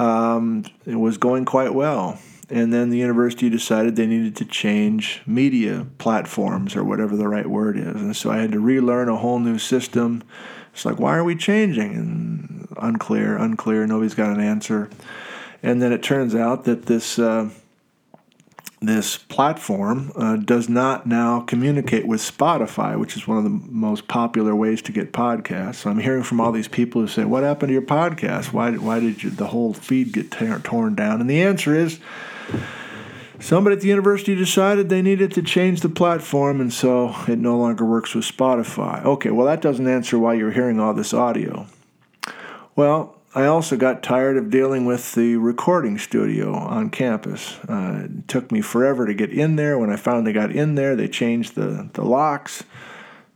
um, 0.01 0.65
it 0.85 0.95
was 0.95 1.17
going 1.17 1.45
quite 1.45 1.73
well. 1.73 2.19
And 2.49 2.73
then 2.73 2.89
the 2.89 2.97
university 2.97 3.49
decided 3.49 3.95
they 3.95 4.07
needed 4.07 4.35
to 4.37 4.45
change 4.45 5.21
media 5.25 5.87
platforms 5.99 6.75
or 6.75 6.83
whatever 6.83 7.15
the 7.15 7.27
right 7.27 7.47
word 7.47 7.77
is. 7.77 7.95
And 7.95 8.15
so 8.15 8.29
I 8.29 8.39
had 8.39 8.51
to 8.51 8.59
relearn 8.59 9.07
a 9.07 9.15
whole 9.15 9.39
new 9.39 9.57
system. 9.57 10.23
It's 10.73 10.83
like, 10.83 10.99
why 10.99 11.15
are 11.15 11.23
we 11.23 11.35
changing? 11.35 11.93
And 11.93 12.67
unclear, 12.77 13.37
unclear. 13.37 13.87
Nobody's 13.87 14.15
got 14.15 14.35
an 14.35 14.41
answer. 14.41 14.89
And 15.63 15.81
then 15.81 15.93
it 15.93 16.03
turns 16.03 16.35
out 16.35 16.65
that 16.65 16.87
this 16.87 17.19
uh, 17.19 17.51
this 18.81 19.15
platform 19.15 20.11
uh, 20.15 20.37
does 20.37 20.67
not 20.67 21.05
now 21.05 21.41
communicate 21.41 22.07
with 22.07 22.19
Spotify, 22.19 22.99
which 22.99 23.15
is 23.15 23.27
one 23.27 23.37
of 23.37 23.43
the 23.43 23.49
most 23.69 24.07
popular 24.07 24.55
ways 24.55 24.81
to 24.81 24.91
get 24.91 25.13
podcasts. 25.13 25.75
So 25.75 25.91
I'm 25.91 25.99
hearing 25.99 26.23
from 26.23 26.41
all 26.41 26.51
these 26.51 26.67
people 26.67 27.01
who 27.01 27.07
say, 27.07 27.23
"What 27.23 27.43
happened 27.43 27.69
to 27.69 27.73
your 27.73 27.83
podcast? 27.83 28.51
Why 28.53 28.71
why 28.71 28.99
did 28.99 29.23
you, 29.23 29.29
the 29.29 29.47
whole 29.47 29.73
feed 29.73 30.13
get 30.13 30.31
tear, 30.31 30.57
torn 30.59 30.95
down?" 30.95 31.21
And 31.21 31.29
the 31.29 31.41
answer 31.43 31.75
is. 31.75 31.99
Somebody 33.39 33.75
at 33.75 33.81
the 33.81 33.87
university 33.87 34.35
decided 34.35 34.89
they 34.89 35.01
needed 35.01 35.31
to 35.31 35.41
change 35.41 35.81
the 35.81 35.89
platform, 35.89 36.61
and 36.61 36.71
so 36.71 37.15
it 37.27 37.39
no 37.39 37.57
longer 37.57 37.83
works 37.83 38.13
with 38.13 38.23
Spotify. 38.23 39.03
Okay, 39.03 39.31
well, 39.31 39.47
that 39.47 39.61
doesn't 39.61 39.87
answer 39.87 40.19
why 40.19 40.35
you're 40.35 40.51
hearing 40.51 40.79
all 40.79 40.93
this 40.93 41.11
audio. 41.11 41.65
Well, 42.75 43.15
I 43.33 43.45
also 43.45 43.77
got 43.77 44.03
tired 44.03 44.35
of 44.35 44.49
dealing 44.49 44.83
with 44.83 45.13
the 45.13 45.37
recording 45.37 45.97
studio 45.97 46.53
on 46.53 46.89
campus. 46.89 47.57
Uh, 47.59 48.03
it 48.03 48.27
took 48.27 48.51
me 48.51 48.59
forever 48.59 49.05
to 49.05 49.13
get 49.13 49.31
in 49.31 49.55
there. 49.55 49.77
When 49.77 49.89
I 49.89 49.95
finally 49.95 50.33
got 50.33 50.51
in 50.51 50.75
there, 50.75 50.97
they 50.97 51.07
changed 51.07 51.55
the, 51.55 51.89
the 51.93 52.03
locks. 52.03 52.65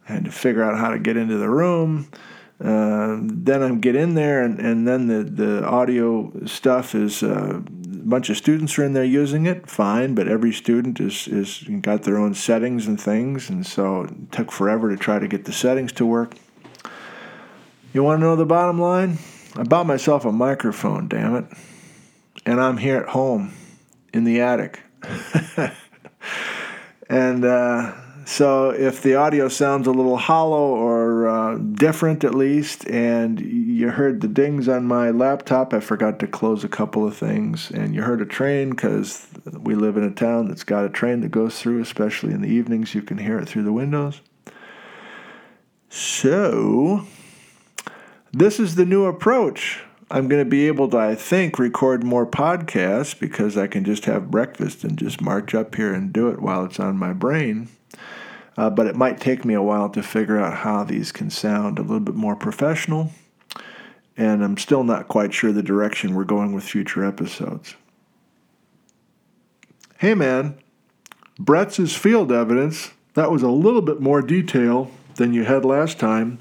I 0.10 0.14
had 0.14 0.26
to 0.26 0.32
figure 0.32 0.64
out 0.64 0.78
how 0.78 0.90
to 0.90 1.00
get 1.00 1.16
into 1.16 1.38
the 1.38 1.50
room. 1.50 2.10
Uh, 2.60 3.20
then 3.22 3.64
I 3.64 3.74
get 3.76 3.96
in 3.96 4.16
there, 4.16 4.44
and, 4.44 4.60
and 4.60 4.86
then 4.86 5.08
the, 5.08 5.24
the 5.24 5.66
audio 5.66 6.46
stuff 6.46 6.94
is 6.94 7.24
uh, 7.24 7.56
a 7.56 7.60
bunch 7.62 8.30
of 8.30 8.36
students 8.36 8.78
are 8.78 8.84
in 8.84 8.94
there 8.94 9.04
using 9.06 9.46
it, 9.46 9.70
fine, 9.70 10.14
but 10.14 10.28
every 10.28 10.52
student 10.52 11.00
is, 11.00 11.28
is 11.28 11.64
got 11.82 12.04
their 12.04 12.18
own 12.18 12.34
settings 12.34 12.86
and 12.86 13.00
things, 13.00 13.50
and 13.50 13.66
so 13.66 14.04
it 14.04 14.32
took 14.32 14.52
forever 14.52 14.90
to 14.90 14.98
try 14.98 15.20
to 15.20 15.28
get 15.28 15.46
the 15.46 15.54
settings 15.54 15.92
to 15.94 16.06
work. 16.06 16.36
You 17.94 18.04
want 18.04 18.20
to 18.20 18.26
know 18.26 18.36
the 18.36 18.46
bottom 18.46 18.80
line? 18.80 19.20
I 19.58 19.64
bought 19.64 19.88
myself 19.88 20.26
a 20.26 20.32
microphone, 20.32 21.08
damn 21.08 21.36
it. 21.36 21.46
And 22.46 22.60
I'm 22.60 22.78
here 22.78 22.98
at 22.98 23.10
home 23.10 23.54
in 24.14 24.26
the 24.26 24.42
attic. 24.42 24.82
and 27.10 27.46
uh, 27.46 27.94
so 28.26 28.72
if 28.72 29.02
the 29.02 29.16
audio 29.16 29.48
sounds 29.48 29.88
a 29.88 29.92
little 29.92 30.18
hollow 30.18 30.76
or 30.76 31.30
uh, 31.30 31.58
different 31.58 32.24
at 32.26 32.36
least, 32.36 32.86
and 32.90 33.40
you 33.40 33.92
heard 33.92 34.20
the 34.20 34.28
dings 34.28 34.68
on 34.68 34.86
my 34.86 35.12
laptop, 35.12 35.74
I 35.74 35.80
forgot 35.80 36.20
to 36.20 36.28
close 36.28 36.64
a 36.64 36.70
couple 36.70 37.08
of 37.08 37.16
things. 37.16 37.72
And 37.72 37.96
you 37.96 38.02
heard 38.02 38.22
a 38.22 38.26
train 38.26 38.72
because 38.72 39.28
we 39.58 39.76
live 39.76 39.96
in 39.96 40.04
a 40.04 40.12
town 40.12 40.50
that's 40.50 40.64
got 40.64 40.86
a 40.86 40.90
train 40.90 41.22
that 41.22 41.32
goes 41.32 41.62
through, 41.62 41.82
especially 41.82 42.34
in 42.34 42.42
the 42.42 42.50
evenings. 42.50 42.94
You 42.94 43.04
can 43.04 43.20
hear 43.20 43.40
it 43.40 43.48
through 43.48 43.64
the 43.64 43.74
windows. 43.74 44.20
So 45.90 47.06
this 48.38 48.60
is 48.60 48.76
the 48.76 48.86
new 48.86 49.06
approach. 49.06 49.82
I'm 50.12 50.28
going 50.28 50.44
to 50.44 50.50
be 50.50 50.68
able 50.68 50.90
to, 50.90 50.98
I 50.98 51.16
think, 51.16 51.58
record 51.58 52.04
more 52.04 52.28
podcasts 52.28 53.18
because 53.18 53.58
I 53.58 53.68
can 53.68 53.86
just 53.86 54.06
have 54.06 54.30
breakfast 54.30 54.84
and 54.84 54.98
just 54.98 55.22
march 55.22 55.56
up 55.56 55.74
here 55.76 55.94
and 55.94 56.12
do 56.12 56.28
it 56.28 56.42
while 56.42 56.66
it's 56.66 56.78
on 56.78 56.98
my 56.98 57.14
brain. 57.14 57.70
Uh, 58.58 58.70
but 58.70 58.88
it 58.88 58.98
might 58.98 59.22
take 59.22 59.46
me 59.46 59.54
a 59.54 59.62
while 59.62 59.90
to 59.90 60.04
figure 60.04 60.38
out 60.38 60.58
how 60.58 60.84
these 60.84 61.14
can 61.14 61.30
sound 61.30 61.80
a 61.80 61.82
little 61.82 62.02
bit 62.02 62.16
more 62.16 62.36
professional. 62.36 63.12
And 64.18 64.44
I'm 64.44 64.58
still 64.58 64.84
not 64.84 65.08
quite 65.08 65.34
sure 65.34 65.54
the 65.54 65.64
direction 65.64 66.14
we're 66.14 66.26
going 66.26 66.52
with 66.52 66.66
future 66.66 67.06
episodes. 67.06 67.76
Hey 70.00 70.14
man, 70.14 70.58
Bretz 71.40 71.98
field 71.98 72.34
evidence, 72.34 72.92
that 73.14 73.32
was 73.32 73.44
a 73.44 73.50
little 73.50 73.82
bit 73.82 74.02
more 74.02 74.22
detail 74.22 74.92
than 75.16 75.34
you 75.34 75.46
had 75.46 75.64
last 75.64 76.00
time. 76.00 76.38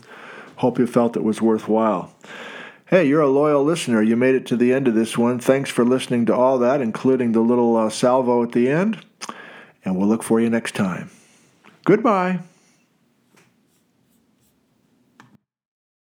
Hope 0.65 0.79
you 0.79 0.87
felt 0.87 1.15
it 1.15 1.23
was 1.23 1.43
worthwhile. 1.43 2.11
Hey, 2.87 3.05
you're 3.05 3.21
a 3.21 3.29
loyal 3.29 3.63
listener. 3.63 4.01
You 4.01 4.17
made 4.17 4.35
it 4.35 4.47
to 4.47 4.57
the 4.57 4.73
end 4.73 4.89
of 4.89 4.95
this 4.95 5.19
one. 5.19 5.39
Thanks 5.39 5.69
for 5.69 5.85
listening 5.85 6.25
to 6.25 6.35
all 6.35 6.59
that, 6.61 6.81
including 6.81 7.33
the 7.33 7.43
little 7.43 7.77
uh, 7.77 7.91
salvo 7.91 8.43
at 8.43 8.53
the 8.53 8.71
end. 8.71 9.05
And 9.85 9.95
we'll 9.95 10.09
look 10.09 10.23
for 10.23 10.41
you 10.41 10.49
next 10.49 10.75
time. 10.75 11.11
Goodbye. 11.85 12.41